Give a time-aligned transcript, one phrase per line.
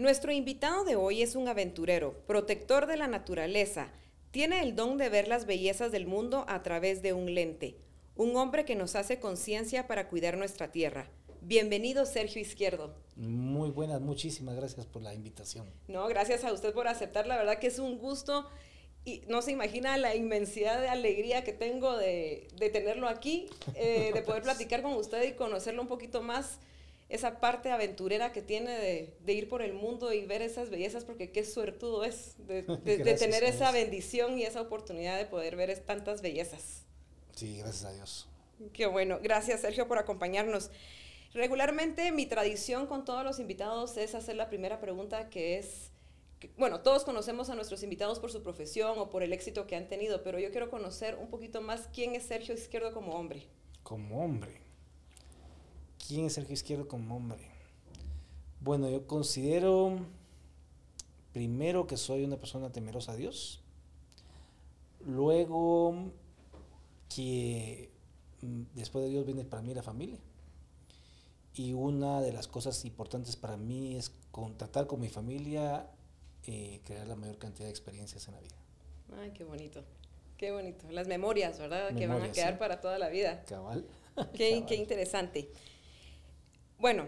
[0.00, 3.92] Nuestro invitado de hoy es un aventurero, protector de la naturaleza.
[4.30, 7.76] Tiene el don de ver las bellezas del mundo a través de un lente.
[8.16, 11.10] Un hombre que nos hace conciencia para cuidar nuestra tierra.
[11.42, 12.94] Bienvenido, Sergio Izquierdo.
[13.14, 15.66] Muy buenas, muchísimas gracias por la invitación.
[15.86, 17.26] No, gracias a usted por aceptar.
[17.26, 18.48] La verdad que es un gusto
[19.04, 24.22] y no se imagina la inmensidad de alegría que tengo de, tenerlo aquí, eh, de
[24.22, 26.58] poder platicar con usted y conocerlo un poquito más,
[27.10, 31.32] esa parte aventurera que tiene de, ir por el mundo y ver esas bellezas, porque
[31.32, 32.62] qué suertudo es de,
[33.18, 36.84] tener esa bendición y esa oportunidad de poder ver tantas bellezas.
[37.34, 38.28] Sí, gracias a Dios.
[38.72, 39.18] Qué bueno.
[39.20, 40.70] Gracias, Sergio, por acompañarnos.
[41.34, 45.90] Regularmente mi tradición con todos los invitados es hacer la primera pregunta que es,
[46.56, 49.88] bueno, todos conocemos a nuestros invitados por su profesión o por el éxito que han
[49.88, 53.46] tenido, pero yo quiero conocer un poquito más quién es Sergio Izquierdo como hombre.
[53.82, 54.69] Como hombre.
[56.10, 57.38] ¿Quién es Sergio Izquierdo como hombre?
[58.60, 59.96] Bueno, yo considero
[61.32, 63.60] primero que soy una persona temerosa a Dios,
[65.06, 66.10] luego
[67.14, 67.92] que
[68.42, 70.18] mm, después de Dios viene para mí la familia
[71.54, 74.10] y una de las cosas importantes para mí es
[74.56, 75.88] tratar con mi familia
[76.44, 78.56] eh, crear la mayor cantidad de experiencias en la vida.
[79.16, 79.84] Ay, qué bonito,
[80.36, 80.90] qué bonito.
[80.90, 81.94] Las memorias, ¿verdad?
[81.94, 83.44] que van a quedar para toda la vida.
[83.44, 83.86] Cabal.
[84.34, 85.52] Qué, qué interesante.
[86.80, 87.06] Bueno,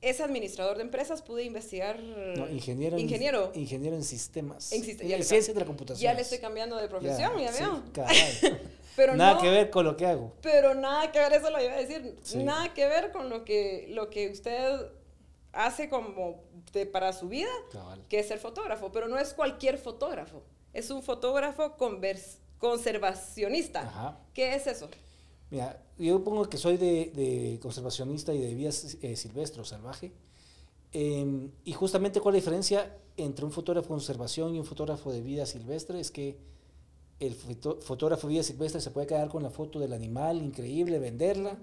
[0.00, 2.00] es administrador de empresas, pude investigar.
[2.00, 2.98] No, ingeniero.
[2.98, 3.52] Ingeniero.
[3.54, 4.72] En, ingeniero en sistemas.
[4.72, 6.02] En, ciencia de la computación.
[6.02, 7.84] Ya le estoy cambiando de profesión, ya, veo.
[8.96, 10.32] pero nada que ver con lo que hago.
[10.42, 12.18] Pero nada que ver, eso lo iba a decir.
[12.34, 14.90] Nada que ver con lo que, lo que usted
[15.52, 16.42] hace como
[16.92, 17.50] para su vida,
[18.08, 18.90] que es ser fotógrafo.
[18.90, 20.42] Pero no es cualquier fotógrafo.
[20.72, 21.76] Es un fotógrafo
[22.58, 24.18] conservacionista.
[24.34, 24.90] ¿Qué es eso?
[25.52, 28.70] Mira, yo pongo que soy de, conservacionista y de vida
[29.02, 30.10] eh, silvestre o salvaje.
[30.92, 35.12] Em, y justamente cuál es la diferencia entre un fotógrafo de conservación y un fotógrafo
[35.12, 36.38] de vida silvestre es que
[37.20, 41.58] el fotógrafo de vida silvestre se puede quedar con la foto del animal, increíble, venderla,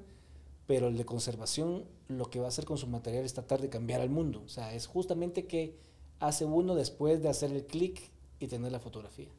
[0.67, 3.69] pero el de conservación lo que va a hacer con su material es tratar de
[3.69, 4.43] cambiar al mundo.
[4.45, 5.79] O sea, es justamente que
[6.19, 9.29] hace uno después de hacer el clic y tener la fotografía.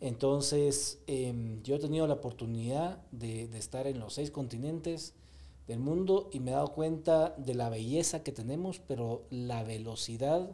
[0.00, 5.14] Entonces, em, yo he tenido la oportunidad de, estar en los seis continentes
[5.66, 10.50] del mundo y me he dado cuenta de la belleza que tenemos, pero la velocidad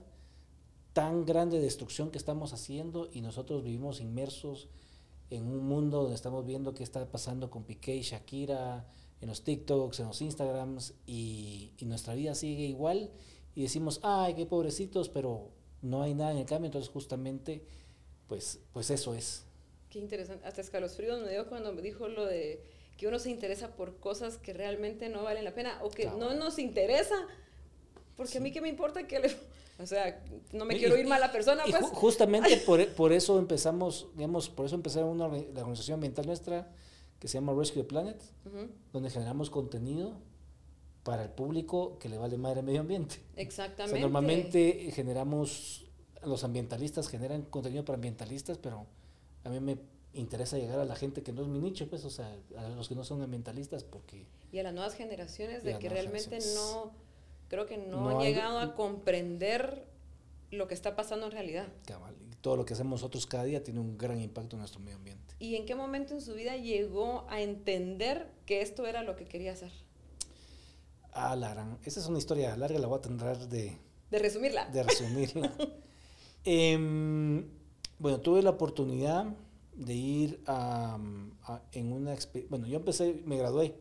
[0.92, 4.68] tan grande de destrucción que estamos haciendo y nosotros vivimos inmersos
[5.30, 8.86] en un mundo donde estamos viendo qué está pasando con Piqué y Shakira
[9.20, 13.10] en los TikToks, en los Instagrams, y, nuestra vida sigue igual,
[13.54, 15.50] y decimos, ay, qué pobrecitos, pero
[15.82, 17.64] no hay nada en el cambio, entonces justamente,
[18.28, 19.44] pues, pues eso es.
[19.90, 22.62] Qué interesante, hasta escalofríos me dio cuando me dijo lo de
[22.96, 26.34] que uno se interesa por cosas que realmente no valen la pena, o que no
[26.34, 27.14] nos interesa,
[28.16, 29.36] porque a mí qué me importa que le...
[29.78, 31.84] O sea, no me quiero ir mal a la persona, pues.
[31.92, 36.72] justamente por, por, eso empezamos, digamos, por eso empezaron una, la organización ambiental nuestra,
[37.18, 38.22] que se llama Rescue the Planet,
[38.92, 40.18] donde generamos contenido
[41.02, 43.20] para el público que le vale madre al medio ambiente.
[43.36, 44.00] Exactamente.
[44.00, 45.85] normalmente generamos,
[46.26, 48.86] los ambientalistas generan contenido para ambientalistas, pero
[49.44, 49.78] a mí me
[50.12, 52.88] interesa llegar a la gente que no es mi nicho, pues, o sea, a los
[52.88, 54.26] que no son ambientalistas, porque...
[54.52, 56.92] Y a las nuevas generaciones de que realmente no,
[57.48, 59.86] creo que no, han llegado a comprender
[60.50, 61.68] lo que está pasando en realidad.
[61.84, 64.80] Cabal, y todo lo que hacemos nosotros cada día tiene un gran impacto en nuestro
[64.80, 65.34] medio ambiente.
[65.38, 69.26] ¿Y en qué momento en su vida llegó a entender que esto era lo que
[69.26, 69.72] quería hacer?
[71.12, 71.78] Ah, la gran.
[71.84, 73.76] Esa es una historia larga, la voy a tratar de...
[74.10, 74.66] De resumirla.
[74.66, 75.52] De resumirla.
[76.46, 77.44] Em,
[77.98, 79.26] bueno, tuve la oportunidad
[79.74, 80.96] de ir a,
[81.72, 82.14] en una...
[82.48, 83.74] Bueno, yo empecé, me gradué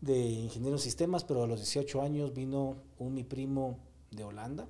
[0.00, 3.78] de ingeniero en sistemas, pero a los 18 años vino un mi primo
[4.10, 4.66] de Holanda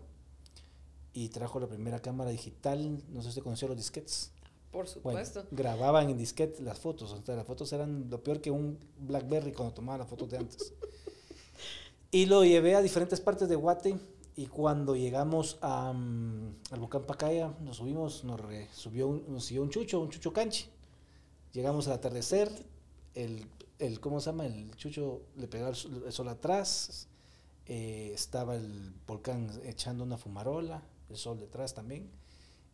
[1.15, 4.33] y trajo la primera cámara digital, no sé si usted conoció los disquetes.
[4.71, 5.47] Por supuesto.
[5.53, 9.53] grababan en disquete las fotos, o sea, las fotos eran lo peor que un Blackberry
[9.53, 10.75] cuando tomaba las fotos de antes.
[12.11, 13.97] y lo llevé a diferentes partes de Guate
[14.39, 18.39] y cuando llegamos a, mm, al volcán Pacaya, nos subimos, nos
[18.75, 20.69] subió un, nos siguió un chucho, un chucho canchi.
[21.55, 22.51] Llegamos al atardecer,
[23.15, 23.49] el,
[23.79, 24.45] el, ¿cómo se llama?
[24.45, 27.09] El chucho le pegaba el sol, atrás,
[27.65, 32.11] eh, estaba el volcán echando una fumarola, el sol detrás también,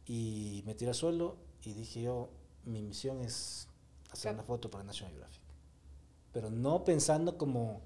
[0.04, 2.28] y me tiré al suelo y dije yo,
[2.64, 3.68] mi misión es
[4.10, 5.42] hacer una foto para National Geographic.
[6.32, 7.82] Pero no pensando como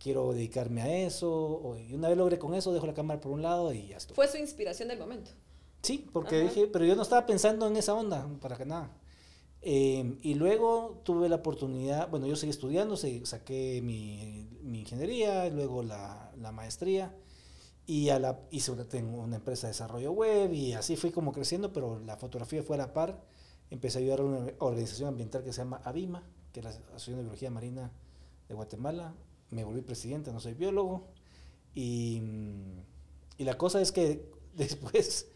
[0.00, 3.42] quiero dedicarme a eso, y una vez logré con eso, dejo la cámara por un
[3.42, 4.16] lado y ya estoy.
[4.16, 5.30] Fue su inspiración del momento.
[5.82, 8.90] Sí, porque dije, pero yo no estaba pensando en esa onda, para que nada.
[9.62, 15.82] Em, y luego tuve la oportunidad, bueno, yo seguí estudiando, saqué mi, mi ingeniería, luego
[15.82, 17.14] la, la maestría
[17.86, 21.32] Y a la, hice una, tengo una empresa de desarrollo web y así fui como
[21.32, 23.22] creciendo, pero la fotografía fue a la par.
[23.70, 27.16] Empecé a ayudar a una organización ambiental que se llama ABIMA, que es la Asociación
[27.18, 27.92] de Biología Marina
[28.48, 29.14] de Guatemala.
[29.50, 31.08] Me volví presidente, no soy biólogo.
[31.74, 32.22] Y,
[33.38, 34.24] y la cosa es que
[34.56, 35.28] después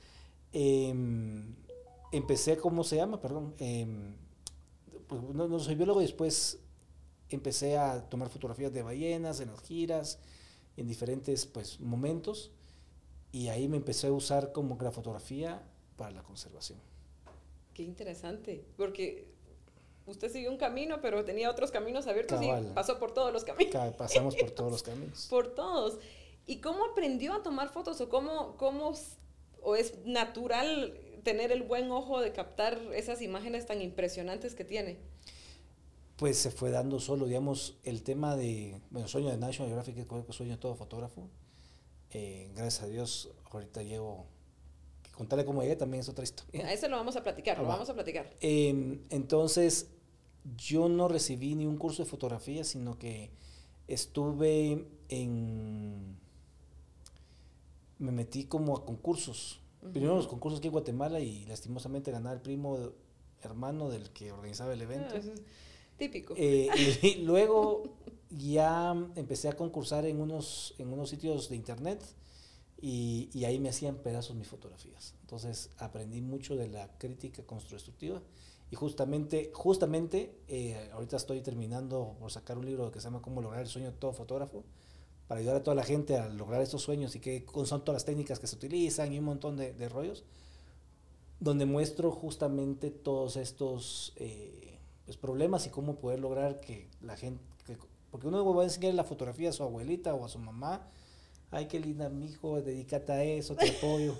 [0.53, 1.55] em,
[2.13, 3.21] empecé, ¿cómo se llama?
[3.21, 3.55] Perdón.
[3.59, 4.17] em,
[5.07, 6.59] pues, no, no soy biólogo y después
[7.31, 10.19] empecé a tomar fotografías de ballenas en las giras,
[10.77, 12.53] en diferentes pues, momentos.
[13.33, 15.63] Y ahí me empecé a usar como que la fotografía
[15.97, 16.79] para la conservación.
[17.73, 19.34] Qué interesante, porque
[20.07, 22.69] usted siguió un camino, pero tenía otros caminos abiertos Cabal.
[22.71, 23.73] y pasó por todos los caminos.
[23.73, 25.27] Ca- Pasamos por todos los caminos.
[25.31, 25.99] Por todos.
[26.47, 28.93] ¿Y cómo aprendió a tomar fotos o cómo, cómo
[29.63, 34.99] o es natural tener el buen ojo de captar esas imágenes tan impresionantes que tiene?
[36.17, 40.33] Pues se fue dando solo, digamos, el tema de, bueno, sueño de National Geographic, que
[40.33, 41.29] sueño de todo fotógrafo.
[42.11, 44.27] Eh, gracias a Dios, ahorita llevo,
[45.17, 46.67] contarle cómo llegué también es otra historia.
[46.67, 47.71] A eso lo vamos a platicar, lo va.
[47.71, 48.31] vamos a platicar.
[48.41, 49.89] Em, entonces,
[50.57, 53.31] yo no recibí ni un curso de fotografía, sino que
[53.89, 56.17] estuve en...
[57.99, 59.61] Me metí como a concursos.
[59.93, 62.93] Primero los concursos aquí en Guatemala y lastimosamente ganaba el primo
[63.43, 65.15] hermano del que organizaba el evento.
[65.15, 65.43] Ah, eso es
[65.99, 66.35] típico.
[66.37, 66.69] Eh,
[67.03, 67.95] y, y luego
[68.31, 72.03] ya empecé a concursar en unos, en unos sitios de internet
[72.81, 75.15] y, y ahí me hacían pedazos mis fotografías.
[75.21, 78.23] Entonces aprendí mucho de la crítica constructiva
[78.75, 83.41] y justamente, justamente eh, ahorita estoy terminando por sacar un libro que se llama Cómo
[83.41, 84.65] lograr el sueño de todo fotógrafo
[85.29, 88.05] para ayudar a toda la gente a lograr estos sueños y qué son todas las
[88.05, 90.25] técnicas que se utilizan y un montón de, de rollos,
[91.39, 97.41] donde muestro justamente todos estos eh, pues, problemas y cómo poder lograr que la gente,
[97.67, 97.79] que-
[98.11, 100.89] porque uno va a enseñar la fotografía a su abuelita o a su mamá,
[101.53, 104.17] ay, qué linda, mijo, dedícate a eso, te apoyo.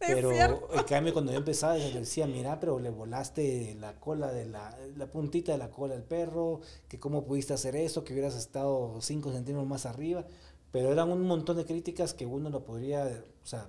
[0.06, 4.46] Pero en cambio cuando yo empezaba yo decía, mira, pero le volaste la cola de
[4.46, 8.34] la, la puntita de la cola del perro, que cómo pudiste hacer eso, que hubieras
[8.34, 10.24] estado 5 centímetros más arriba,
[10.72, 13.04] pero eran un montón de críticas que uno lo podría,
[13.42, 13.68] o sea,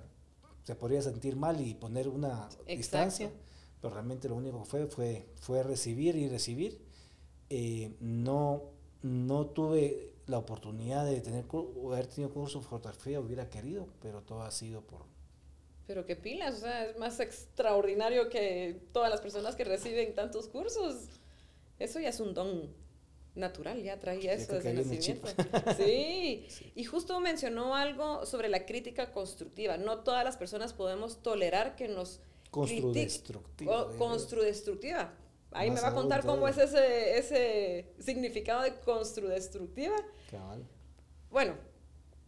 [0.62, 3.30] se podría sentir mal y poner una distancia,
[3.80, 6.80] pero realmente lo único que fue fue, fue recibir y recibir.
[7.50, 8.62] Eh, no,
[9.02, 11.44] no tuve la oportunidad de tener
[11.84, 15.11] haber tenido curso de fotografía, hubiera querido, pero todo ha sido por,
[15.86, 20.46] Pero qué pilas, o sea, es más extraordinario que todas las personas que reciben tantos
[20.48, 21.08] cursos.
[21.78, 22.72] Eso ya es un don
[23.34, 25.28] natural, ya traía eso desde nacimiento.
[25.76, 26.46] Sí.
[26.74, 29.76] y justo mencionó algo sobre la crítica constructiva.
[29.76, 32.20] No todas las personas podemos tolerar que nos
[32.50, 33.82] Construdestructiva.
[33.86, 35.14] O- de- construdestructiva.
[35.52, 39.96] Ahí me va a contar cómo es ese, ese significado de construdestructiva.
[40.30, 40.64] Cabal.
[41.30, 41.56] Bueno,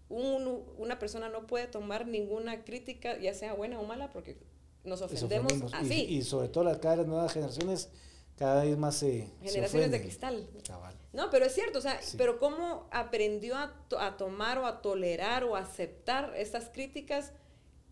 [0.08, 4.36] un- una persona no puede tomar ninguna crítica, ya sea buena o mala, porque
[4.84, 5.72] nos ofendemos ofendemos.
[5.72, 6.04] Y- así.
[6.16, 7.88] Y, sobre todo las, cada nuevas generaciones,
[8.36, 9.28] cada vez más se.
[9.42, 10.48] se Generaciones de cristal.
[10.66, 10.94] Cabal.
[11.12, 12.16] No, pero es cierto, o sea, Sí.
[12.18, 17.32] pero cómo aprendió a, to- a tomar o a tolerar o a aceptar estas críticas.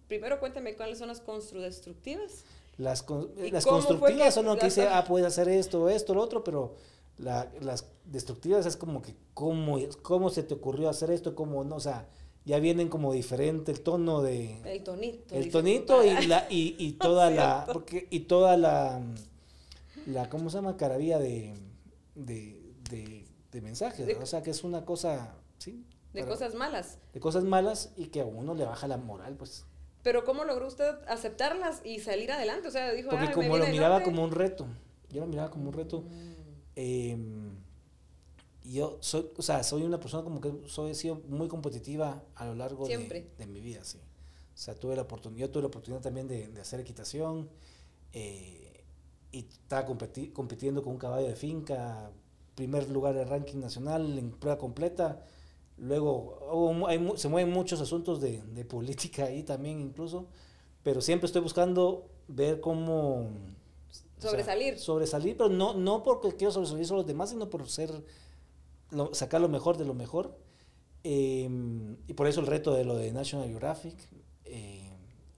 [0.08, 2.44] Primero cuéntame cuáles son las construdestructivas.
[2.76, 6.20] Las, con- ¿Y las constructivas son lo que dice, ah, puedes hacer esto, esto, lo
[6.22, 6.74] otro, pero
[7.22, 11.34] la- las destructivas es como que, ¿cómo, ¿cómo se te ocurrió hacer esto?
[11.34, 11.76] ¿Cómo no?
[11.76, 12.08] O sea,
[12.44, 14.60] ya vienen como diferente el tono de.
[14.64, 15.34] El tonito.
[15.34, 17.64] el tonito y, la, y, y toda la.
[17.72, 19.00] Porque, y toda la.
[20.06, 20.76] la ¿Cómo se llama?
[20.76, 21.54] Caravilla de,
[22.14, 22.60] de,
[22.90, 24.16] de, de mensajes.
[24.20, 25.34] O sea, que es una cosa.
[25.58, 25.84] ¿sí?
[26.12, 26.98] De cosas malas.
[27.14, 29.64] de cosas malas y que a uno le baja la moral, pues.
[30.02, 32.66] Pero ¿cómo logró usted aceptarlas y salir adelante?
[32.68, 34.04] O sea, dijo, Porque "Ay, me como lo miraba norte".
[34.10, 34.66] como un reto,
[35.10, 36.02] yo lo miraba como un reto.
[36.02, 36.31] Mm.
[36.76, 37.56] Em,
[38.64, 42.46] yo soy, o sea, soy una persona como que soy, he sido muy competitiva a
[42.46, 43.98] lo largo de, de mi vida, sí.
[44.54, 47.48] O sea, tuve la oportunidad, yo tuve la oportunidad también de, de hacer equitación
[48.12, 48.84] eh,
[49.32, 52.10] y estaba competi- compitiendo con un caballo de finca,
[52.54, 55.24] primer lugar del ranking nacional en prueba completa.
[55.78, 60.26] Luego hay se mueven muchos asuntos de, de política ahí también incluso,
[60.82, 63.30] pero siempre estoy buscando ver cómo...
[64.28, 64.78] o sea, Sobresalir.
[64.78, 67.90] sobresalir, pero no, no porque quiero sobresalir sobre los demás, sino por ser,
[68.90, 70.36] lo- sacar lo mejor de lo mejor.
[71.04, 71.48] Eh,
[72.06, 73.96] y por eso el reto de lo de National Geographic.
[74.44, 74.88] eh,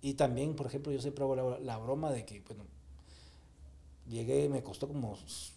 [0.02, 2.64] y también, por ejemplo, yo siempre hago la, la broma de que, bueno,
[4.08, 5.16] llegué, me costó como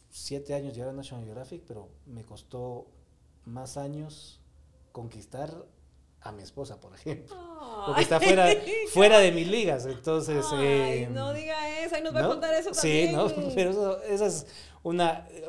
[0.09, 2.87] siete años llegar a National Geographic, pero me costó
[3.45, 4.39] más años
[4.93, 5.65] conquistar
[6.21, 7.35] a mi esposa, por ejemplo.
[7.87, 8.47] Porque está fuera,
[8.93, 9.85] fuera de mis ligas.
[9.85, 12.29] Entonces, Ay, eh, no diga eso, ahí nos va a ¿no?
[12.29, 13.13] contar eso Sí, también.
[13.15, 13.51] ¿no?
[13.55, 14.45] Pero eso, esa es
[14.83, 15.27] una...
[15.31, 15.45] eh,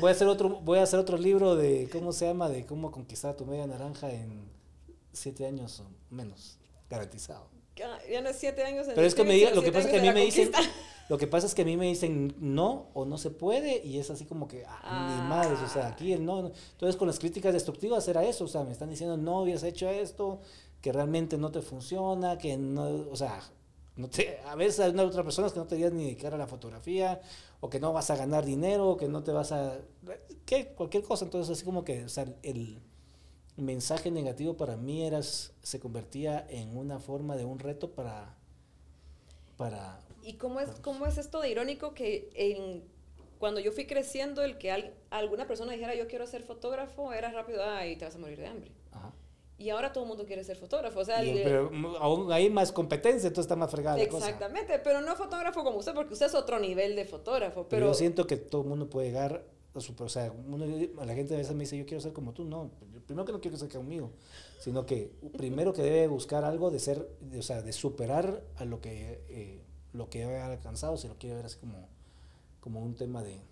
[0.00, 2.48] Voy a hacer otro, voy a hacer otro libro de, ¿cómo se llama?
[2.48, 4.50] De cómo conquistar tu media naranja en
[5.12, 5.84] siete años o
[6.14, 6.58] menos.
[6.88, 7.48] garantizado.
[8.10, 9.92] Ya no es siete años en Pero es que me diga, lo que pasa es
[9.92, 10.50] que a mí me dicen,
[11.08, 13.98] lo que pasa es que a mí me dicen no o no se puede y
[13.98, 17.18] es así como que, ah, ni madres, o sea, aquí el no, Entonces con las
[17.18, 20.40] críticas destructivas era eso, o sea, me están diciendo no hubieras hecho esto,
[20.80, 23.40] que realmente no te funciona, que no, o sea,
[23.96, 26.46] no te, a veces hay otras personas que no te querían ni dedicar a la
[26.46, 27.20] fotografía,
[27.60, 29.78] o que no vas a ganar dinero, o que no te vas a,
[30.46, 32.80] que cualquier cosa, entonces así como que, o sea, el
[33.56, 38.34] mensaje negativo para mí era, se convertía en una forma de un reto para,
[39.56, 40.00] para...
[40.22, 42.82] ¿Y cómo es, cómo es esto de irónico que en,
[43.38, 47.62] cuando yo fui creciendo, el que alguna persona dijera yo quiero ser fotógrafo, era rápido,
[47.64, 48.70] ay, te vas a morir de hambre.
[48.92, 49.12] Ajá.
[49.60, 51.00] Y ahora todo el mundo quiere ser fotógrafo.
[51.00, 54.00] O sea, pero aún hay más competencia, entonces está más fregada.
[54.00, 57.66] Exactamente, pero no fotógrafo como usted, porque usted es otro nivel de fotógrafo.
[57.68, 59.94] Pero, yo siento que todo el mundo puede llegar a su.
[59.98, 60.32] O sea,
[61.04, 62.44] la gente a veces me dice, yo quiero ser como tú.
[62.44, 62.70] No,
[63.04, 64.12] primero que no quiero ser conmigo,
[64.60, 67.06] sino que primero que debe buscar algo de ser,
[67.38, 69.62] o sea, de superar a lo que, eh,
[69.92, 71.86] lo que ha alcanzado, si lo quiere ver así como,
[72.60, 73.42] como un tema de,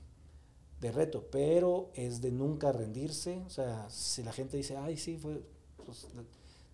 [0.81, 3.43] de reto, pero es de nunca rendirse.
[3.47, 5.43] O sea, si la gente dice, ay, sí, fue
[5.89, 6.07] pues,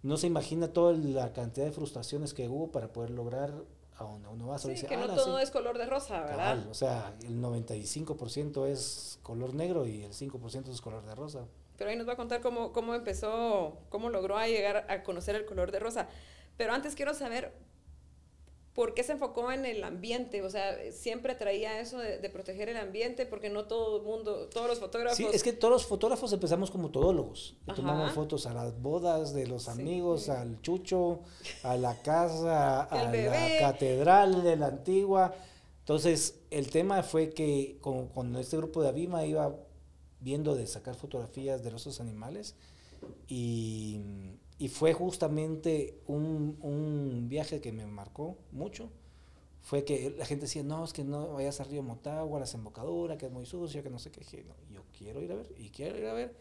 [0.03, 3.55] no se imagina toda la cantidad de frustraciones que hubo para poder lograr
[3.97, 4.59] a donde uno va.
[4.59, 6.67] Sí, que no todo es color de rosa, ¿verdad?
[6.69, 11.47] o sea, el 95% es color negro y el 5% es color de rosa.
[11.77, 15.45] Pero ahí nos va a contar cómo, cómo empezó, cómo logró llegar a conocer el
[15.45, 16.09] color de rosa.
[16.57, 17.53] Pero antes quiero saber
[18.75, 20.43] ¿Por qué se enfocó en el ambiente?
[20.43, 24.67] O sea, siempre traía eso de, proteger el ambiente, porque no todo el mundo, todos
[24.67, 25.17] los fotógrafos...
[25.17, 27.57] Sí, es que todos los fotógrafos empezamos como todólogos.
[27.77, 31.21] tomamos fotos a las bodas de los amigos, al chucho,
[31.63, 35.35] a la casa, a la catedral de la antigua.
[35.79, 39.55] Entonces, el tema fue que con, con este grupo de Avima iba
[40.19, 42.57] viendo de sacar fotografías de los animales
[43.29, 44.01] y
[44.59, 48.91] y fue justamente un, un, viaje que me marcó mucho.
[49.63, 52.47] Fue que la gente decía, no, es que no vayas a Río Motagua, a la
[52.47, 54.45] desembocadura, que es muy sucio, que no sé qué.
[54.45, 56.35] No, yo quiero ir a ver, y quiero ir a ver.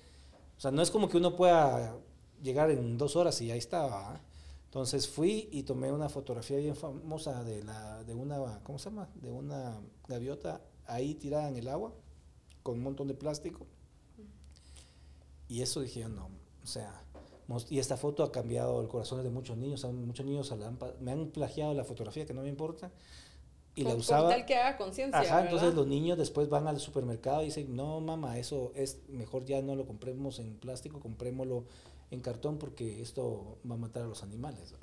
[0.57, 1.97] O sea, no es como que uno pueda
[2.41, 4.21] llegar en dos horas y ahí estaba.
[4.65, 9.09] Entonces fui y tomé una fotografía bien famosa de, la, de una, ¿cómo se llama?
[9.15, 11.93] De una gaviota ahí tirada en el agua,
[12.61, 13.65] con un montón de plástico.
[15.47, 16.29] Y eso dije, no,
[16.63, 17.02] o sea,
[17.69, 19.83] y esta foto ha cambiado el corazón de muchos niños.
[19.85, 20.53] Muchos niños
[20.99, 22.91] me han plagiado la fotografía, que no me importa.
[23.75, 24.29] Y la usaba.
[24.29, 25.19] tal que haga conciencia.
[25.19, 29.45] Ajá, entonces los niños después van al supermercado y dicen: No, mamá, eso es mejor
[29.45, 31.65] ya no lo compremos en plástico, comprémoslo
[32.11, 34.75] en cartón porque esto va a matar a los animales.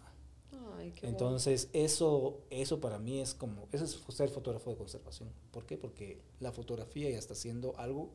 [0.76, 3.68] Ay, qué entonces, eso, eso para mí es como.
[3.70, 5.28] Eso es ser fotógrafo de conservación.
[5.52, 5.76] ¿Por qué?
[5.76, 8.10] Porque la fotografía ya está haciendo algo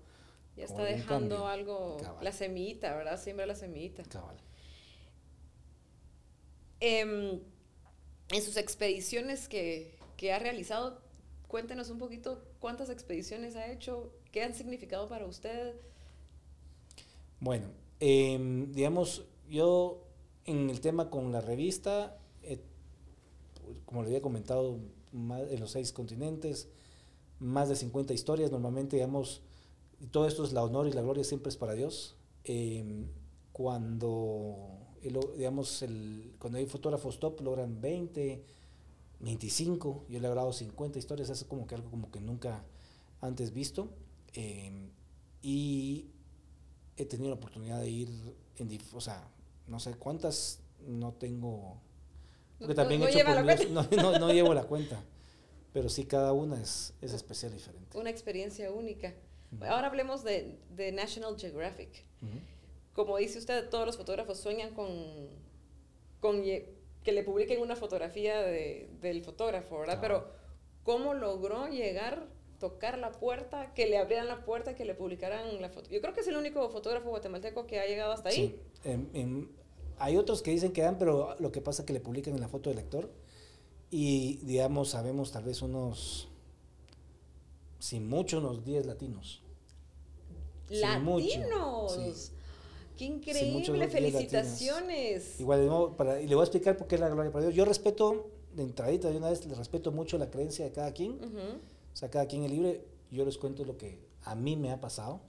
[0.58, 3.22] ya está dejando algo, la semillita, ¿verdad?
[3.22, 4.04] Siembra la semillita.
[4.04, 4.38] Cabal.
[6.80, 7.42] Em,
[8.30, 11.02] en sus expediciones que, que, ha realizado,
[11.48, 15.76] cuéntenos un poquito cuántas expediciones ha hecho, qué han significado para usted.
[17.40, 17.68] Bueno,
[18.00, 20.06] em, digamos, yo
[20.46, 22.18] en el tema con la revista,
[23.86, 24.80] como le había comentado,
[25.12, 26.68] en los seis continentes,
[27.40, 29.42] más de 50 historias, normalmente, digamos,
[30.00, 32.16] y todo esto es la honor y la gloria siempre es para Dios.
[32.44, 33.08] Em,
[33.52, 34.80] cuando,
[35.38, 38.44] digamos, el, cuando hay fotógrafos top logran 20,
[39.20, 42.66] 25, yo he logrado 50 historias, es como que algo como que nunca
[43.22, 43.90] antes visto.
[44.34, 44.90] Em,
[45.42, 46.08] y
[46.98, 48.10] he tenido la oportunidad de ir
[48.58, 49.28] en, o sea,
[49.68, 51.82] no sé cuántas, no tengo...
[52.60, 53.08] No, también no,
[53.92, 55.04] no, no, llevo la cuenta,
[55.74, 57.98] pero sí cada una es, es especial y diferente.
[57.98, 59.14] Una experiencia única.
[59.62, 62.04] Ahora hablemos de, de National Geographic.
[62.94, 64.88] Como dice usted, todos los fotógrafos sueñan con,
[66.20, 70.00] con que le publiquen una fotografía de, del fotógrafo, ¿verdad?
[70.02, 70.28] Pero,
[70.84, 72.28] ¿cómo logró llegar,
[72.60, 75.90] tocar la puerta, que le abrieran la puerta, que le publicaran la foto?
[75.90, 78.60] Yo creo que es el único fotógrafo guatemalteco que ha llegado hasta ahí.
[78.84, 79.50] Sí.
[80.00, 82.42] hay otros que dicen que dan, pero lo que pasa es que le publican en
[82.42, 83.12] la foto del lector
[83.92, 86.28] y, digamos, sabemos tal vez unos,
[87.86, 89.44] sin mucho, unos 10 latinos.
[90.70, 92.32] ¡Latinos!
[92.98, 93.88] ¡Qué increíble!
[93.88, 95.40] ¡Felicitaciones!
[95.40, 97.56] Igual, para, y le voy a explicar por qué es la gloria para Dios.
[97.56, 101.20] Yo respeto, de entradita de una vez, le respeto mucho la creencia de cada quien.
[101.94, 102.88] O sea, cada quien es libre.
[103.12, 105.22] Yo les cuento lo que a mí me ha pasado.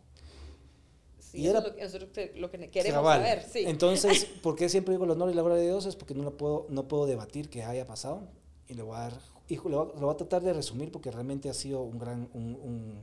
[1.18, 3.42] Sí, y era, eso es lo que, queremos saber.
[3.42, 3.64] Sí.
[3.66, 5.84] Entonces, ¿por qué siempre digo el honor y la gloria de Dios?
[5.84, 8.28] Es porque no, lo puedo, no puedo debatir que haya pasado.
[8.66, 11.54] Y le voy a dar, hijo, lo, voy a tratar de resumir porque realmente ha
[11.54, 13.00] sido un gran, un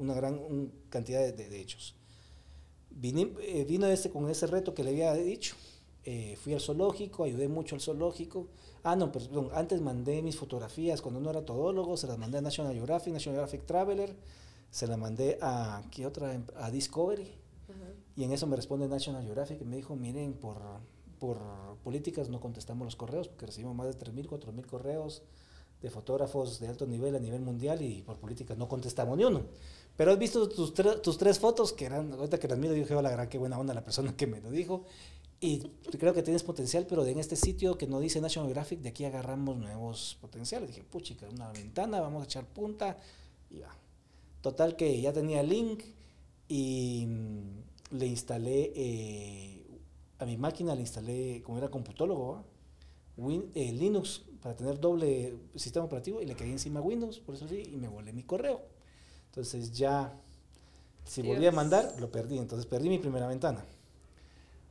[0.00, 1.94] una gran cantidad de, hechos.
[2.90, 5.54] Vine, eh, vino este con ese reto que le había dicho
[6.02, 8.48] Eh, fui al zoológico, ayudé mucho al zoológico.
[8.82, 12.40] Ah, no, perdón, antes mandé mis fotografías cuando no era todólogo, se las mandé a
[12.40, 14.16] National Geographic, National Geographic Traveler,
[14.70, 16.42] se las mandé a, ¿qué otra?
[16.56, 17.30] A Discovery.
[18.16, 20.56] Y en eso me responde National Geographic y me dijo, miren, por,
[21.18, 21.38] por
[21.84, 25.22] políticas no contestamos los correos, porque recibimos más de 3.000, 4.000 correos
[25.82, 29.42] de fotógrafos de alto nivel a nivel mundial y por políticas no contestamos ni uno.
[29.96, 33.10] Pero has visto tus, tus tres fotos que eran, ahorita que las miro, dije, la
[33.10, 34.84] gran, qué buena onda la persona que me lo dijo.
[35.40, 35.58] Y
[35.98, 39.06] creo que tienes potencial, pero en este sitio que no dice National Geographic, de aquí
[39.06, 40.68] agarramos nuevos potenciales.
[40.68, 42.98] Dije, puchica, una ventana, vamos a echar punta.
[43.50, 43.74] Y va.
[44.42, 45.82] Total que ya tenía link
[46.48, 49.66] y mm, le instalé eh,
[50.18, 52.44] a mi máquina, le instalé, como era computólogo,
[53.16, 57.46] Win, eh, Linux para tener doble sistema operativo y le caí encima Windows, por eso
[57.46, 58.62] sí, y me volé mi correo.
[59.26, 60.12] Entonces ya,
[61.04, 62.38] si volví a mandar, lo perdí.
[62.38, 63.64] Entonces perdí mi primera ventana.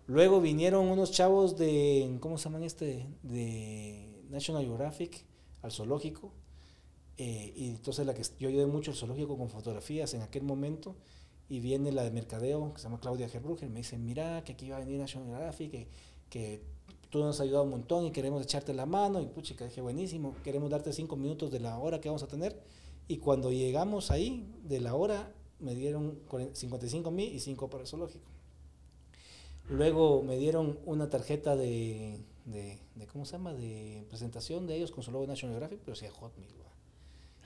[0.08, 3.06] Luego vinieron unos chavos de, ¿cómo se llaman este?
[3.22, 5.24] De National Geographic
[5.62, 6.34] al zoológico.
[7.18, 10.96] Eh, y entonces la que yo ayudé mucho al zoológico con fotografías en aquel momento.
[11.48, 14.70] Y viene la de mercadeo, que se llama Claudia Gerbruger, me dice, mira, que aquí
[14.70, 15.88] va a venir National Geographic, que,
[16.30, 16.64] que
[17.10, 19.22] tú nos has ayudado un montón y queremos echarte la mano.
[19.22, 22.60] Y puchica, dije, buenísimo, queremos darte cinco minutos de la hora que vamos a tener.
[23.08, 26.20] Y cuando llegamos ahí, de la hora, me dieron
[26.54, 28.26] 55 mil y 5 para el zoológico.
[29.70, 32.80] Luego me dieron una tarjeta de, de,
[33.12, 33.54] ¿cómo se llama?
[33.54, 36.60] De presentación de ellos con su logo National Geographic, pero decía Hotmail.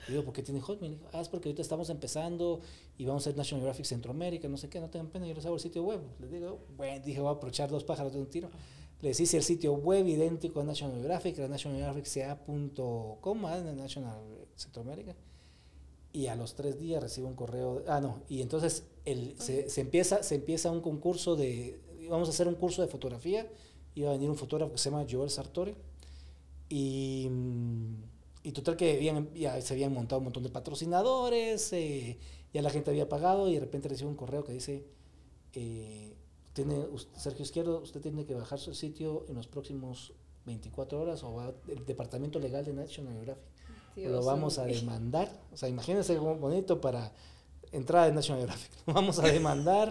[0.06, 0.98] Y digo, ¿por qué tiene Hotmail?
[1.12, 2.60] ah, es porque ahorita estamos empezando
[2.98, 5.46] y vamos a hacer National Geographic Centroamérica, no sé qué, no tengan pena, yo les
[5.46, 6.00] hago el sitio web.
[6.20, 8.50] Les digo, bueno, dije, voy a aprovechar dos pájaros de un tiro.
[9.02, 14.18] Les hice el sitio web idéntico a National Geographic, era nationalgeographicca.com, en National
[14.56, 15.14] Centroamérica.
[16.12, 19.80] Y a los tres días recibo un correo, ah, no, y entonces el, se, se,
[19.80, 23.50] empieza, se empieza un concurso de, vamos a hacer un curso de fotografía,
[23.94, 25.74] iba a venir un fotógrafo que se llama Joel Sartori,
[26.68, 27.28] y,
[28.42, 32.18] y total que habían, ya se habían montado un montón de patrocinadores, eh,
[32.52, 34.84] ya la gente había pagado y de repente recibo un correo que dice,
[35.54, 36.14] eh,
[36.54, 36.86] tiene,
[37.16, 40.14] Sergio Izquierdo, usted tiene que bajar su sitio en los próximos
[40.46, 43.44] 24 horas o va el departamento legal de National Geographic.
[43.96, 47.12] lo vamos a demandar, o sea, imagínense cómo bonito para
[47.72, 49.90] entrada de National Geographic, lo vamos a demandar.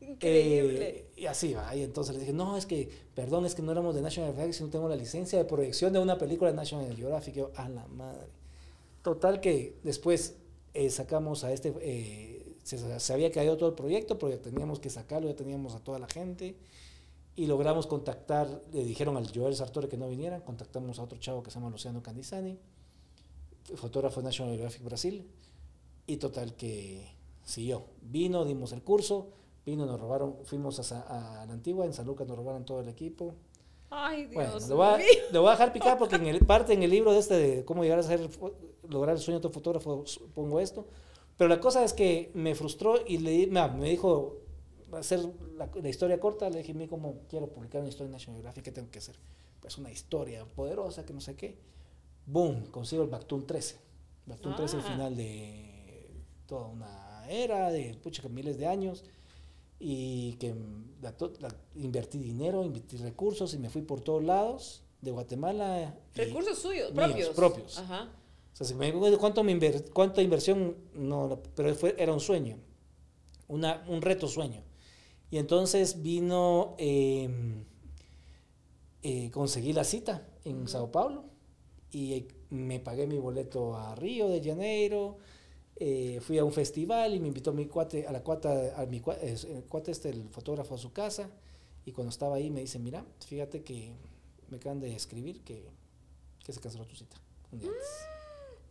[0.00, 0.88] Increíble.
[0.88, 1.74] Eh, y así va.
[1.76, 4.54] Y entonces le dije, no, es que, perdón, es que no éramos de National Geographic,
[4.54, 7.34] sino tengo la licencia de proyección de una película de National Geographic.
[7.34, 8.26] yo, a la madre.
[9.02, 10.34] Total que después
[10.74, 14.80] eh, sacamos a este, eh, se, se, había caído todo el proyecto, pero ya teníamos
[14.80, 16.56] que sacarlo, ya teníamos a toda la gente.
[17.34, 21.42] Y logramos contactar, le dijeron al Joel Sartori que no viniera, contactamos a otro chavo
[21.42, 22.58] que se llama Luciano Candizani,
[23.74, 25.26] fotógrafo de National Geographic Brasil.
[26.06, 27.06] Y total que
[27.44, 27.86] siguió.
[28.02, 29.30] Vino, dimos el curso
[29.64, 32.88] Vino, nos robaron, fuimos a, a la antigua, en San Lucas nos robaron todo el
[32.88, 33.34] equipo.
[33.90, 34.98] Ay, Dios bueno, lo voy, a,
[35.32, 37.64] lo voy, a, dejar picar porque en el, parte en el libro de este de
[37.64, 38.28] cómo llegar a ser,
[38.88, 40.86] lograr el sueño de fotógrafo, pongo esto.
[41.42, 44.42] Pero la cosa es que me frustró y le, me, me dijo,
[44.92, 45.18] hacer
[45.56, 48.62] la, la, historia corta, le dije, ¿cómo quiero publicar una historia en National Geographic?
[48.62, 49.18] ¿Qué tengo que hacer?
[49.58, 51.58] Pues una historia poderosa, que no sé qué.
[52.26, 53.76] Boom, consigo el Bactún 13.
[54.26, 54.56] Bactún ah.
[54.56, 56.12] 13, el final de
[56.46, 59.02] toda una era, de pucha, miles de años
[59.80, 60.54] y que
[61.00, 65.92] la, la, invertí dinero, invertí recursos y me fui por todos lados de Guatemala.
[66.14, 67.28] Recursos suyos, míos, propios.
[67.30, 67.78] propios.
[67.80, 68.12] Ajá.
[68.52, 72.58] O sea, si me cuánto, me inver, cuánta inversión, no, pero fue, era un sueño,
[73.48, 74.62] una, un reto sueño.
[75.30, 77.28] Y entonces vino, eh,
[79.02, 80.68] eh, conseguí la cita en.
[80.68, 81.24] Sao Paulo
[81.90, 85.18] y me pagué mi boleto a Río de Janeiro
[85.76, 89.00] eh, fui a un festival y me invitó mi cuate, a la cuata, a mi
[89.00, 91.28] cuate, el cuate este, el fotógrafo a su casa,
[91.84, 93.92] y cuando estaba ahí me dice, mira, fíjate que
[94.48, 95.64] me acaban de escribir que,
[96.44, 97.16] que se canceló tu cita.
[97.50, 98.11] Un día antes.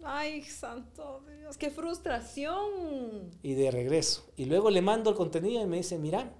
[0.03, 3.31] Ay, santo Dios, qué frustración.
[3.43, 4.23] Y de regreso.
[4.35, 6.33] Y luego le mando el contenido y me dice, mira,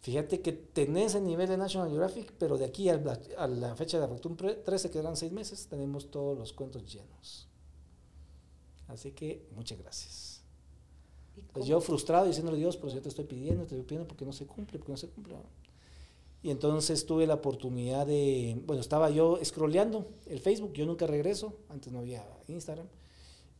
[0.00, 3.74] fíjate que tenés el nivel de National Geographic, pero de aquí a la, a la
[3.76, 7.48] fecha de la Factum 13, que eran seis meses, tenemos todos los cuentos llenos.
[8.88, 10.42] Así que muchas gracias.
[11.52, 14.32] Pues yo frustrado diciéndole Dios, pues yo te estoy pidiendo, te estoy pidiendo porque no
[14.32, 15.36] se cumple, porque no se cumple.
[16.42, 21.58] Y entonces tuve la oportunidad de, bueno, estaba yo scrolleando el Facebook, yo nunca regreso,
[21.68, 22.86] antes no había Instagram,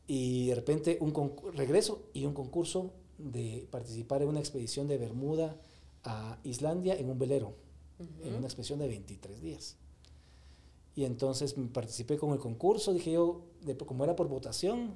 [0.06, 1.12] y de repente un
[1.54, 5.60] regreso y un concurso de participar en una expedición de Bermuda
[6.04, 7.48] a Islandia en un velero,
[7.98, 8.28] uh -huh.
[8.28, 9.76] en una expedición de 23 días.
[10.96, 14.94] Y entonces participé con el concurso, dije yo, de, como era por votación,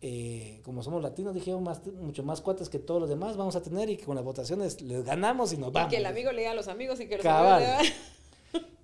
[0.00, 3.62] eh, como somos latinos, dije más, mucho más cuates que todos los demás vamos a
[3.62, 5.90] tener y que con las votaciones les ganamos y nos vamos.
[5.90, 7.64] Y que el amigo le diga a los amigos y que los Cabal.
[7.64, 8.18] amigos le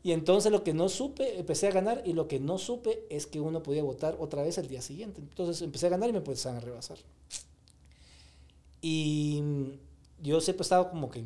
[0.05, 3.27] Y entonces lo que no supe, empecé a ganar y lo que no supe es
[3.27, 5.21] que uno podía votar otra vez el día siguiente.
[5.21, 6.99] Entonces empecé a ganar y me empezaron a rebasar.
[8.83, 9.43] Y
[10.21, 11.25] yo siempre he estado como que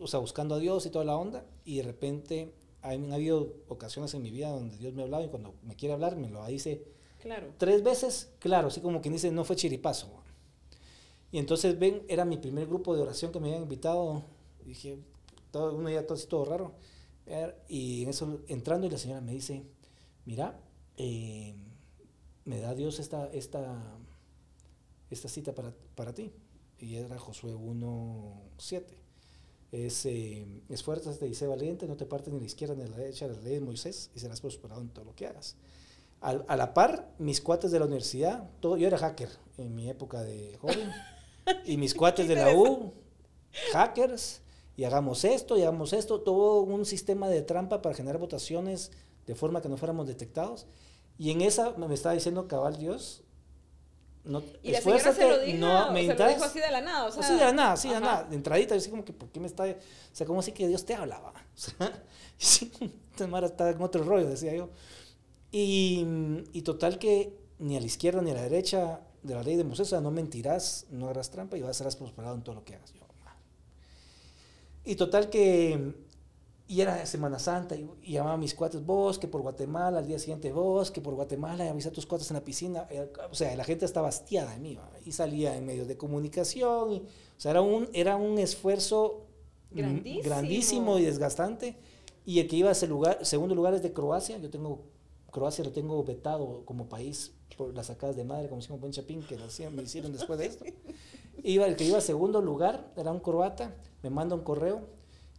[0.00, 4.12] o sea, buscando a Dios y toda la onda y de repente han habido ocasiones
[4.14, 6.44] en mi vida donde Dios me ha hablado y cuando me quiere hablar me lo
[6.46, 6.82] dice
[7.20, 7.52] claro.
[7.58, 10.08] tres veces, claro, así como quien dice, no fue chiripazo.
[11.30, 14.22] Y entonces ven, era mi primer grupo de oración que me habían invitado.
[14.64, 14.98] Y dije,
[15.50, 16.72] todo, uno ya todo todo raro.
[17.68, 19.62] Y en eso, entrando, y la señora me dice,
[20.24, 20.58] mira,
[20.96, 21.54] eh,
[22.44, 23.98] me da Dios esta, esta,
[25.10, 26.32] esta cita para, para ti.
[26.78, 28.84] Y era Josué 1.7.
[29.70, 33.28] Es, eh, esfuérzate y sé valiente, no te partes ni la izquierda ni la derecha
[33.28, 35.56] de la ley de Moisés y serás prosperado en todo lo que hagas.
[36.20, 40.22] A la par, mis cuates de la universidad, todo, yo era hacker en mi época
[40.22, 40.90] de joven,
[41.64, 42.92] y mis cuates de la U,
[43.72, 44.40] hackers,
[44.76, 48.92] y hagamos esto, y hagamos esto, todo un sistema de trampa para generar votaciones
[49.26, 50.66] de forma que no fuéramos detectados.
[51.18, 53.24] Y en esa me estaba diciendo cabal Dios,
[54.24, 56.80] no, y la señora se lo dijo, no, me se lo dijo así de la
[56.80, 59.04] nada, o sea, así de la nada, así de la nada, de entradita, así como
[59.04, 59.74] que, ¿por qué me está, o
[60.12, 61.32] sea, como así que Dios te hablaba?
[61.58, 62.04] O sea,
[62.38, 62.70] sí,
[63.10, 64.70] está en otro rollo, decía yo.
[65.50, 66.06] Y,
[66.52, 69.64] y, total que ni a la izquierda ni a la derecha de la ley de
[69.64, 72.54] Moisés, o sea, no mentirás, no harás trampa y vas a ser prosperado en todo
[72.54, 72.92] lo que hagas.
[74.88, 75.92] Y total que,
[76.66, 80.18] y era Semana Santa, y, llamaba a mis cuates, vos, que por Guatemala, al día
[80.18, 82.88] siguiente vos, que por Guatemala, y avisa a tus cuates en la piscina.
[83.30, 86.96] O sea, la gente estaba hastiada de mí, y salía en medios de comunicación, y,
[87.00, 89.26] o sea, era un, era un esfuerzo
[89.70, 90.24] grandísimo.
[90.24, 91.76] grandísimo y desgastante.
[92.24, 94.84] Y el que iba a ese lugar, segundo lugar es de Croacia, yo tengo,
[95.30, 99.22] Croacia lo tengo vetado como país por las sacadas de madre, como decimos buen chapín,
[99.22, 100.64] que lo hacían, me hicieron después de esto.
[101.42, 104.80] Iba, el que iba a segundo lugar era un croata, me manda un correo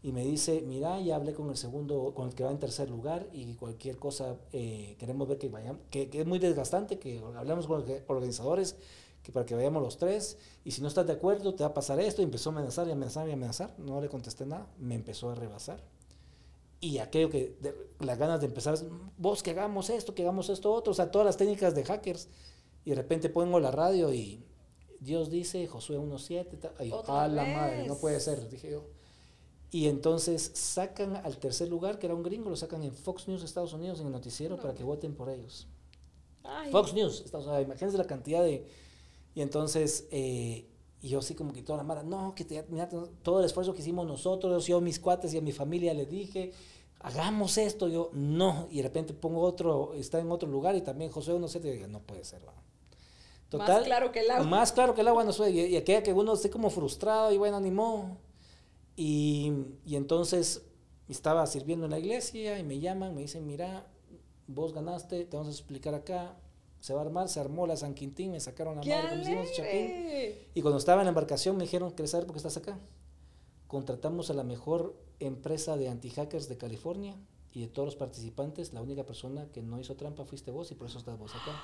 [0.01, 2.89] y me dice, mira, ya hablé con el segundo, con el que va en tercer
[2.89, 7.67] lugar y cualquier cosa eh, queremos ver que vayamos, que, es muy desgastante, que hablamos
[7.67, 8.77] con los organizadores,
[9.23, 11.73] que para que vayamos los tres, y si no estás de acuerdo te va a
[11.73, 14.95] pasar esto, y empezó a amenazar y amenazar y amenazar, no le contesté nada, me
[14.95, 15.83] empezó a rebasar.
[16.81, 17.57] Y aquello que,
[17.99, 18.77] las ganas de empezar,
[19.17, 22.29] vos que hagamos esto, que hagamos esto otro, o sea, todas las técnicas de hackers,
[22.85, 24.43] y de repente pongo la radio y
[24.99, 28.85] Dios dice, Josué 1.7, a la madre, no puede ser, dije yo.
[29.71, 33.43] Y entonces sacan al tercer lugar, que era un gringo, lo sacan en Fox News
[33.43, 35.67] Estados Unidos, en el noticiero, para que voten por ellos.
[36.71, 38.65] Fox News, Estados Unidos, imagínense la cantidad de...
[39.35, 40.65] Y entonces, eh,
[41.01, 42.89] y yo así como que toda la mala, no, que te, mira,
[43.23, 46.09] todo el esfuerzo que hicimos nosotros, yo a mis cuates y a mi familia les
[46.09, 46.51] dije,
[46.99, 51.11] hagamos esto, yo, no, y de repente pongo otro, está en otro lugar y también
[51.11, 52.53] José 1.7, no puede ser, ¿va?
[53.57, 54.45] más claro que el agua.
[54.45, 55.67] Más claro que el agua no suele.
[55.67, 58.17] Y, aquella que uno esté como frustrado y bueno, animó.
[58.95, 59.51] Y,
[59.85, 60.61] y entonces
[61.07, 63.87] estaba sirviendo en la iglesia y me llaman, me dicen, mira,
[64.47, 66.35] vos ganaste, te vamos a explicar acá,
[66.79, 69.91] se va a armar, se armó la San Quintín, me sacaron la madre, como Chapín.
[70.53, 72.79] Y cuando estaba en la embarcación me dijeron, ¿quieres saber por qué estás acá?
[73.67, 77.15] Contratamos a la mejor empresa de anti-hackers de California
[77.51, 80.75] y de todos los participantes, la única persona que no hizo trampa fuiste vos y
[80.75, 81.59] por eso estás vos acá.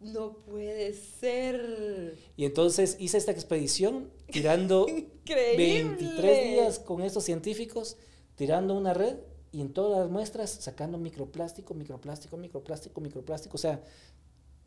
[0.00, 2.18] No puede ser.
[2.36, 4.86] Y entonces hice esta expedición tirando
[5.26, 7.96] 23 días con estos científicos,
[8.34, 9.16] tirando una red
[9.52, 13.82] y en todas las muestras sacando microplástico, microplástico, microplástico, microplástico, o sea,